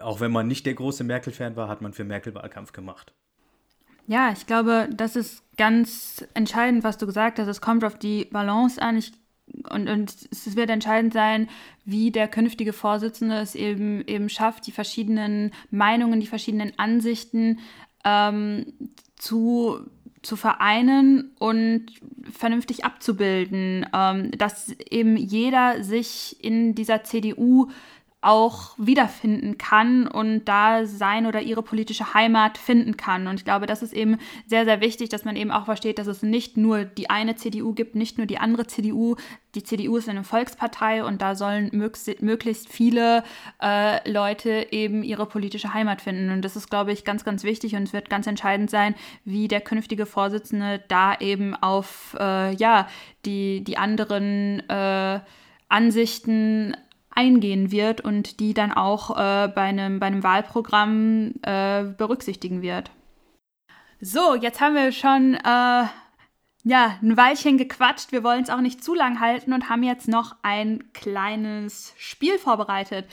auch 0.00 0.20
wenn 0.20 0.32
man 0.32 0.46
nicht 0.46 0.66
der 0.66 0.74
große 0.74 1.04
Merkel-Fan 1.04 1.56
war, 1.56 1.68
hat 1.68 1.82
man 1.82 1.92
für 1.92 2.04
Merkel 2.04 2.34
Wahlkampf 2.34 2.72
gemacht. 2.72 3.14
Ja, 4.06 4.32
ich 4.32 4.46
glaube, 4.46 4.88
das 4.92 5.16
ist 5.16 5.42
ganz 5.56 6.26
entscheidend, 6.34 6.84
was 6.84 6.98
du 6.98 7.06
gesagt 7.06 7.38
hast. 7.38 7.48
Es 7.48 7.60
kommt 7.60 7.84
auf 7.84 7.98
die 7.98 8.26
Balance 8.26 8.80
an. 8.80 8.98
Ich 8.98 9.12
und, 9.70 9.88
und 9.88 10.14
es 10.30 10.56
wird 10.56 10.70
entscheidend 10.70 11.12
sein, 11.12 11.48
wie 11.84 12.10
der 12.10 12.28
künftige 12.28 12.72
Vorsitzende 12.72 13.36
es 13.36 13.54
eben, 13.54 14.06
eben 14.06 14.28
schafft, 14.28 14.66
die 14.66 14.72
verschiedenen 14.72 15.52
Meinungen, 15.70 16.20
die 16.20 16.26
verschiedenen 16.26 16.72
Ansichten 16.78 17.60
ähm, 18.04 18.66
zu, 19.16 19.80
zu 20.22 20.36
vereinen 20.36 21.32
und 21.38 21.86
vernünftig 22.30 22.84
abzubilden, 22.84 23.86
ähm, 23.94 24.30
dass 24.32 24.70
eben 24.90 25.16
jeder 25.16 25.82
sich 25.82 26.42
in 26.42 26.74
dieser 26.74 27.04
CDU 27.04 27.70
auch 28.24 28.74
wiederfinden 28.78 29.58
kann 29.58 30.06
und 30.06 30.46
da 30.46 30.86
sein 30.86 31.26
oder 31.26 31.42
ihre 31.42 31.62
politische 31.62 32.14
Heimat 32.14 32.56
finden 32.56 32.96
kann. 32.96 33.26
Und 33.26 33.36
ich 33.36 33.44
glaube, 33.44 33.66
das 33.66 33.82
ist 33.82 33.92
eben 33.92 34.18
sehr, 34.46 34.64
sehr 34.64 34.80
wichtig, 34.80 35.10
dass 35.10 35.24
man 35.24 35.36
eben 35.36 35.50
auch 35.50 35.66
versteht, 35.66 35.98
dass 35.98 36.06
es 36.06 36.22
nicht 36.22 36.56
nur 36.56 36.84
die 36.84 37.10
eine 37.10 37.36
CDU 37.36 37.74
gibt, 37.74 37.94
nicht 37.94 38.16
nur 38.16 38.26
die 38.26 38.38
andere 38.38 38.66
CDU. 38.66 39.16
Die 39.54 39.62
CDU 39.62 39.98
ist 39.98 40.08
eine 40.08 40.24
Volkspartei 40.24 41.04
und 41.04 41.22
da 41.22 41.34
sollen 41.34 41.70
möglichst 41.72 42.68
viele 42.68 43.24
äh, 43.62 44.10
Leute 44.10 44.68
eben 44.70 45.02
ihre 45.02 45.26
politische 45.26 45.74
Heimat 45.74 46.00
finden. 46.00 46.30
Und 46.30 46.42
das 46.42 46.56
ist, 46.56 46.70
glaube 46.70 46.92
ich, 46.92 47.04
ganz, 47.04 47.24
ganz 47.24 47.44
wichtig 47.44 47.76
und 47.76 47.82
es 47.84 47.92
wird 47.92 48.08
ganz 48.08 48.26
entscheidend 48.26 48.70
sein, 48.70 48.94
wie 49.24 49.48
der 49.48 49.60
künftige 49.60 50.06
Vorsitzende 50.06 50.82
da 50.88 51.14
eben 51.20 51.54
auf 51.54 52.16
äh, 52.18 52.54
ja, 52.54 52.88
die, 53.26 53.62
die 53.62 53.76
anderen 53.76 54.68
äh, 54.68 55.20
Ansichten 55.68 56.76
eingehen 57.14 57.70
wird 57.70 58.00
und 58.00 58.40
die 58.40 58.54
dann 58.54 58.72
auch 58.72 59.10
äh, 59.10 59.48
bei, 59.48 59.62
einem, 59.62 60.00
bei 60.00 60.06
einem 60.06 60.22
Wahlprogramm 60.22 61.34
äh, 61.42 61.84
berücksichtigen 61.84 62.62
wird. 62.62 62.90
So, 64.00 64.34
jetzt 64.34 64.60
haben 64.60 64.74
wir 64.74 64.92
schon 64.92 65.34
äh, 65.34 65.86
ja, 66.64 66.98
ein 67.02 67.16
Weilchen 67.16 67.58
gequatscht. 67.58 68.10
Wir 68.10 68.24
wollen 68.24 68.42
es 68.42 68.50
auch 68.50 68.60
nicht 68.60 68.82
zu 68.82 68.94
lang 68.94 69.20
halten 69.20 69.52
und 69.52 69.68
haben 69.68 69.82
jetzt 69.82 70.08
noch 70.08 70.36
ein 70.42 70.92
kleines 70.92 71.94
Spiel 71.96 72.38
vorbereitet. 72.38 73.06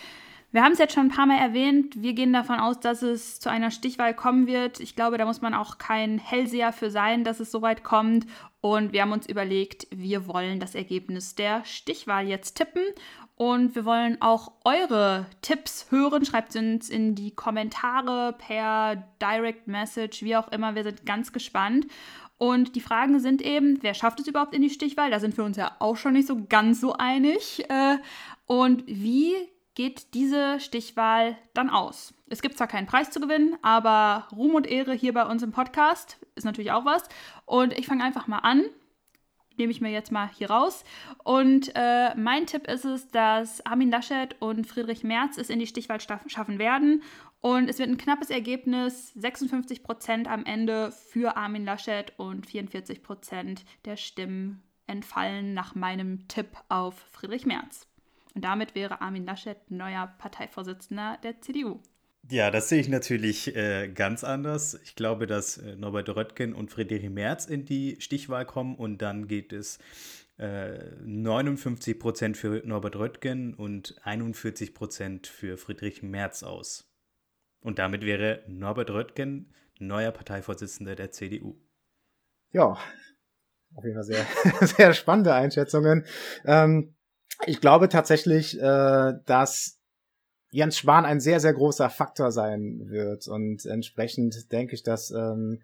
Wir 0.53 0.63
haben 0.63 0.73
es 0.73 0.79
jetzt 0.79 0.93
schon 0.93 1.05
ein 1.05 1.15
paar 1.15 1.27
Mal 1.27 1.37
erwähnt. 1.37 2.01
Wir 2.01 2.13
gehen 2.13 2.33
davon 2.33 2.59
aus, 2.59 2.81
dass 2.81 3.01
es 3.03 3.39
zu 3.39 3.49
einer 3.49 3.71
Stichwahl 3.71 4.13
kommen 4.13 4.47
wird. 4.47 4.81
Ich 4.81 4.97
glaube, 4.97 5.17
da 5.17 5.25
muss 5.25 5.41
man 5.41 5.53
auch 5.53 5.77
kein 5.77 6.17
Hellseher 6.17 6.73
für 6.73 6.91
sein, 6.91 7.23
dass 7.23 7.39
es 7.39 7.51
soweit 7.51 7.85
kommt. 7.85 8.25
Und 8.59 8.91
wir 8.91 9.01
haben 9.01 9.13
uns 9.13 9.27
überlegt, 9.27 9.87
wir 9.91 10.27
wollen 10.27 10.59
das 10.59 10.75
Ergebnis 10.75 11.35
der 11.35 11.63
Stichwahl 11.63 12.27
jetzt 12.27 12.55
tippen 12.55 12.83
Und 13.41 13.73
wir 13.73 13.85
wollen 13.85 14.21
auch 14.21 14.51
eure 14.65 15.25
Tipps 15.41 15.87
hören. 15.89 16.23
Schreibt 16.25 16.51
sie 16.51 16.59
uns 16.59 16.91
in 16.91 17.15
die 17.15 17.31
Kommentare 17.31 18.35
per 18.37 18.97
Direct 19.19 19.67
Message, 19.67 20.21
wie 20.21 20.35
auch 20.35 20.49
immer. 20.49 20.75
Wir 20.75 20.83
sind 20.83 21.07
ganz 21.07 21.33
gespannt. 21.33 21.87
Und 22.37 22.75
die 22.75 22.81
Fragen 22.81 23.19
sind 23.19 23.41
eben, 23.41 23.81
wer 23.81 23.95
schafft 23.95 24.19
es 24.19 24.27
überhaupt 24.27 24.53
in 24.53 24.61
die 24.61 24.69
Stichwahl? 24.69 25.09
Da 25.09 25.19
sind 25.19 25.37
wir 25.37 25.43
uns 25.43 25.57
ja 25.57 25.75
auch 25.79 25.97
schon 25.97 26.13
nicht 26.13 26.27
so 26.27 26.45
ganz 26.49 26.81
so 26.81 26.93
einig. 26.93 27.67
Äh, 27.67 27.97
und 28.45 28.85
wie 28.85 29.33
geht 29.73 30.13
diese 30.13 30.59
Stichwahl 30.59 31.35
dann 31.55 31.71
aus? 31.71 32.13
Es 32.29 32.43
gibt 32.43 32.59
zwar 32.59 32.67
keinen 32.67 32.85
Preis 32.85 33.09
zu 33.09 33.19
gewinnen, 33.19 33.57
aber 33.63 34.27
Ruhm 34.31 34.53
und 34.53 34.67
Ehre 34.67 34.93
hier 34.93 35.15
bei 35.15 35.25
uns 35.25 35.41
im 35.41 35.51
Podcast 35.51 36.19
ist 36.35 36.43
natürlich 36.43 36.73
auch 36.73 36.85
was. 36.85 37.05
Und 37.47 37.73
ich 37.73 37.87
fange 37.87 38.03
einfach 38.03 38.27
mal 38.27 38.37
an. 38.37 38.65
Nehme 39.57 39.71
ich 39.71 39.81
mir 39.81 39.91
jetzt 39.91 40.11
mal 40.11 40.29
hier 40.29 40.49
raus. 40.49 40.83
Und 41.23 41.71
äh, 41.75 42.15
mein 42.15 42.45
Tipp 42.45 42.67
ist 42.67 42.85
es, 42.85 43.07
dass 43.09 43.65
Armin 43.65 43.91
Laschet 43.91 44.35
und 44.39 44.65
Friedrich 44.65 45.03
Merz 45.03 45.37
es 45.37 45.49
in 45.49 45.59
die 45.59 45.67
Stichwahl 45.67 45.99
schaffen 45.99 46.59
werden. 46.59 47.03
Und 47.41 47.69
es 47.69 47.79
wird 47.79 47.89
ein 47.89 47.97
knappes 47.97 48.29
Ergebnis, 48.29 49.13
56 49.13 49.83
Prozent 49.83 50.27
am 50.27 50.45
Ende 50.45 50.91
für 50.91 51.35
Armin 51.37 51.65
Laschet 51.65 52.13
und 52.17 52.45
44 52.45 53.01
Prozent 53.01 53.65
der 53.85 53.97
Stimmen 53.97 54.61
entfallen 54.87 55.53
nach 55.53 55.73
meinem 55.73 56.27
Tipp 56.27 56.49
auf 56.69 56.95
Friedrich 57.11 57.45
Merz. 57.45 57.87
Und 58.35 58.45
damit 58.45 58.75
wäre 58.75 59.01
Armin 59.01 59.25
Laschet 59.25 59.57
neuer 59.69 60.07
Parteivorsitzender 60.17 61.17
der 61.23 61.41
CDU. 61.41 61.79
Ja, 62.29 62.51
das 62.51 62.69
sehe 62.69 62.79
ich 62.79 62.87
natürlich 62.87 63.55
äh, 63.55 63.89
ganz 63.89 64.23
anders. 64.23 64.79
Ich 64.83 64.95
glaube, 64.95 65.27
dass 65.27 65.57
äh, 65.57 65.75
Norbert 65.75 66.09
Röttgen 66.09 66.53
und 66.53 66.71
Friedrich 66.71 67.09
Merz 67.09 67.45
in 67.45 67.65
die 67.65 67.97
Stichwahl 67.99 68.45
kommen 68.45 68.75
und 68.75 69.01
dann 69.01 69.27
geht 69.27 69.51
es 69.51 69.79
äh, 70.37 70.79
59 71.03 71.99
Prozent 71.99 72.37
für 72.37 72.61
Norbert 72.65 72.95
Röttgen 72.95 73.53
und 73.53 73.95
41 74.03 74.73
Prozent 74.73 75.27
für 75.27 75.57
Friedrich 75.57 76.03
Merz 76.03 76.43
aus. 76.43 76.91
Und 77.59 77.79
damit 77.79 78.05
wäre 78.05 78.43
Norbert 78.47 78.91
Röttgen 78.91 79.53
neuer 79.79 80.11
Parteivorsitzender 80.11 80.95
der 80.95 81.11
CDU. 81.11 81.55
Ja, 82.51 82.77
auf 83.75 83.83
jeden 83.83 83.95
Fall 83.95 84.03
sehr, 84.03 84.25
sehr 84.67 84.93
spannende 84.93 85.33
Einschätzungen. 85.33 86.05
Ähm, 86.45 86.95
ich 87.45 87.59
glaube 87.61 87.89
tatsächlich, 87.89 88.59
äh, 88.59 89.13
dass 89.25 89.80
Jens 90.51 90.77
Spahn 90.77 91.05
ein 91.05 91.19
sehr, 91.19 91.39
sehr 91.39 91.53
großer 91.53 91.89
Faktor 91.89 92.31
sein 92.31 92.89
wird. 92.89 93.27
Und 93.27 93.65
entsprechend 93.65 94.51
denke 94.51 94.75
ich, 94.75 94.83
dass 94.83 95.11
ähm, 95.11 95.61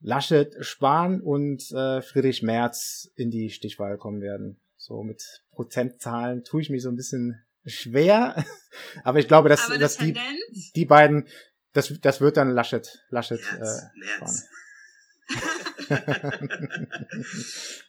Laschet, 0.00 0.56
Spahn 0.64 1.20
und 1.20 1.70
äh, 1.72 2.02
Friedrich 2.02 2.42
Merz 2.42 3.10
in 3.16 3.30
die 3.30 3.50
Stichwahl 3.50 3.98
kommen 3.98 4.20
werden. 4.20 4.58
So 4.76 5.02
mit 5.02 5.42
Prozentzahlen 5.52 6.42
tue 6.42 6.62
ich 6.62 6.70
mich 6.70 6.82
so 6.82 6.88
ein 6.88 6.96
bisschen 6.96 7.42
schwer. 7.66 8.44
Aber 9.04 9.18
ich 9.18 9.28
glaube, 9.28 9.48
dass, 9.48 9.68
dass 9.78 9.98
die, 9.98 10.16
die 10.74 10.84
beiden, 10.86 11.28
das, 11.72 11.92
das 12.00 12.20
wird 12.20 12.38
dann 12.38 12.50
Laschet, 12.50 13.04
Laschet 13.10 13.40
Merz, 13.58 13.82
äh, 13.82 14.20
Merz. 14.20 14.48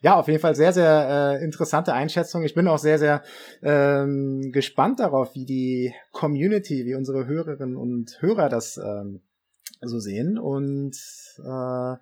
ja, 0.02 0.16
auf 0.16 0.28
jeden 0.28 0.39
Fall 0.39 0.56
sehr, 0.56 0.74
sehr 0.74 1.38
äh, 1.39 1.43
interessante 1.43 1.93
Einschätzung. 1.93 2.43
Ich 2.43 2.54
bin 2.54 2.68
auch 2.68 2.78
sehr, 2.78 3.00
sehr 3.00 3.24
ähm, 3.62 4.52
gespannt 4.52 5.00
darauf, 5.00 5.36
wie 5.36 5.46
die 5.46 5.93
Community, 6.12 6.86
wie 6.86 6.96
unsere 6.96 7.26
Hörerinnen 7.28 7.78
und 7.78 8.22
Hörer 8.22 8.50
das 8.50 8.78
ähm, 8.78 9.22
so 9.82 10.00
sehen 10.00 10.38
und 10.38 10.96
äh, 11.39 11.96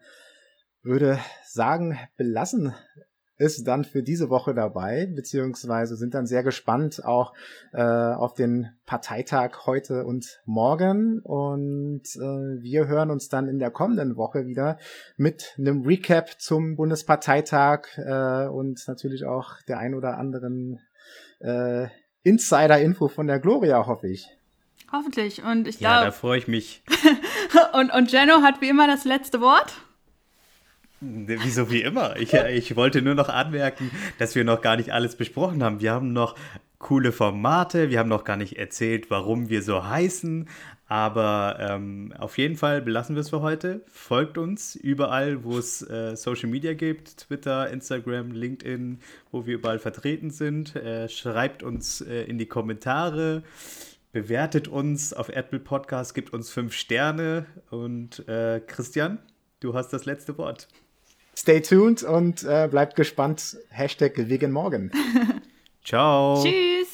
würde 0.83 1.19
sagen, 1.45 1.97
belassen 2.17 2.73
ist 3.43 3.67
dann 3.67 3.83
für 3.83 4.03
diese 4.03 4.29
Woche 4.29 4.53
dabei, 4.53 5.05
beziehungsweise 5.05 5.97
sind 5.97 6.13
dann 6.13 6.25
sehr 6.25 6.43
gespannt 6.43 7.03
auch 7.03 7.33
äh, 7.73 7.81
auf 7.81 8.33
den 8.33 8.69
Parteitag 8.85 9.65
heute 9.65 10.05
und 10.05 10.41
morgen. 10.45 11.19
Und 11.19 12.03
äh, 12.15 12.61
wir 12.61 12.87
hören 12.87 13.11
uns 13.11 13.27
dann 13.27 13.47
in 13.47 13.59
der 13.59 13.69
kommenden 13.69 14.15
Woche 14.15 14.47
wieder 14.47 14.77
mit 15.17 15.55
einem 15.57 15.81
Recap 15.81 16.39
zum 16.39 16.77
Bundesparteitag 16.77 17.97
äh, 17.97 18.47
und 18.47 18.81
natürlich 18.87 19.25
auch 19.25 19.61
der 19.67 19.79
ein 19.79 19.93
oder 19.93 20.17
anderen 20.17 20.79
äh, 21.39 21.87
Insider-Info 22.23 23.09
von 23.09 23.27
der 23.27 23.39
Gloria, 23.39 23.85
hoffe 23.85 24.07
ich. 24.07 24.29
Hoffentlich. 24.93 25.43
Und 25.43 25.67
ich 25.67 25.79
glaube. 25.79 25.95
Ja, 25.95 26.05
da 26.05 26.11
freue 26.11 26.37
ich 26.37 26.47
mich. 26.47 26.83
und, 27.73 27.91
und 27.91 28.11
Jenno 28.11 28.41
hat 28.41 28.61
wie 28.61 28.69
immer 28.69 28.87
das 28.87 29.03
letzte 29.03 29.41
Wort. 29.41 29.73
Wieso 31.25 31.69
wie 31.69 31.81
immer? 31.81 32.15
Ich, 32.17 32.33
ich 32.33 32.75
wollte 32.75 33.01
nur 33.01 33.15
noch 33.15 33.29
anmerken, 33.29 33.91
dass 34.19 34.35
wir 34.35 34.43
noch 34.43 34.61
gar 34.61 34.77
nicht 34.77 34.91
alles 34.93 35.15
besprochen 35.15 35.63
haben. 35.63 35.81
Wir 35.81 35.91
haben 35.91 36.13
noch 36.13 36.35
coole 36.79 37.11
Formate, 37.11 37.89
wir 37.89 37.99
haben 37.99 38.09
noch 38.09 38.25
gar 38.25 38.37
nicht 38.37 38.57
erzählt, 38.57 39.09
warum 39.09 39.49
wir 39.49 39.61
so 39.63 39.87
heißen. 39.87 40.47
Aber 40.87 41.57
ähm, 41.59 42.13
auf 42.17 42.37
jeden 42.37 42.55
Fall 42.55 42.81
belassen 42.81 43.15
wir 43.15 43.21
es 43.21 43.29
für 43.29 43.41
heute. 43.41 43.81
Folgt 43.87 44.37
uns 44.37 44.75
überall, 44.75 45.43
wo 45.43 45.57
es 45.57 45.81
äh, 45.81 46.15
Social 46.15 46.49
Media 46.49 46.73
gibt: 46.73 47.17
Twitter, 47.17 47.69
Instagram, 47.69 48.31
LinkedIn, 48.31 48.99
wo 49.31 49.45
wir 49.45 49.55
überall 49.55 49.79
vertreten 49.79 50.29
sind. 50.29 50.75
Äh, 50.75 51.09
schreibt 51.09 51.63
uns 51.63 52.01
äh, 52.01 52.23
in 52.25 52.37
die 52.37 52.47
Kommentare, 52.47 53.43
bewertet 54.11 54.67
uns 54.67 55.13
auf 55.13 55.29
Apple 55.29 55.59
Podcast, 55.59 56.13
gibt 56.13 56.33
uns 56.33 56.51
fünf 56.51 56.73
Sterne. 56.73 57.45
Und 57.71 58.27
äh, 58.27 58.61
Christian, 58.65 59.19
du 59.61 59.73
hast 59.73 59.93
das 59.93 60.05
letzte 60.05 60.37
Wort. 60.37 60.67
Stay 61.35 61.61
tuned 61.61 62.03
und 62.03 62.43
äh, 62.43 62.67
bleibt 62.69 62.95
gespannt. 62.95 63.57
Hashtag 63.69 64.13
Vegan 64.29 64.51
Morgen. 64.51 64.91
Ciao. 65.83 66.41
Tschüss. 66.43 66.92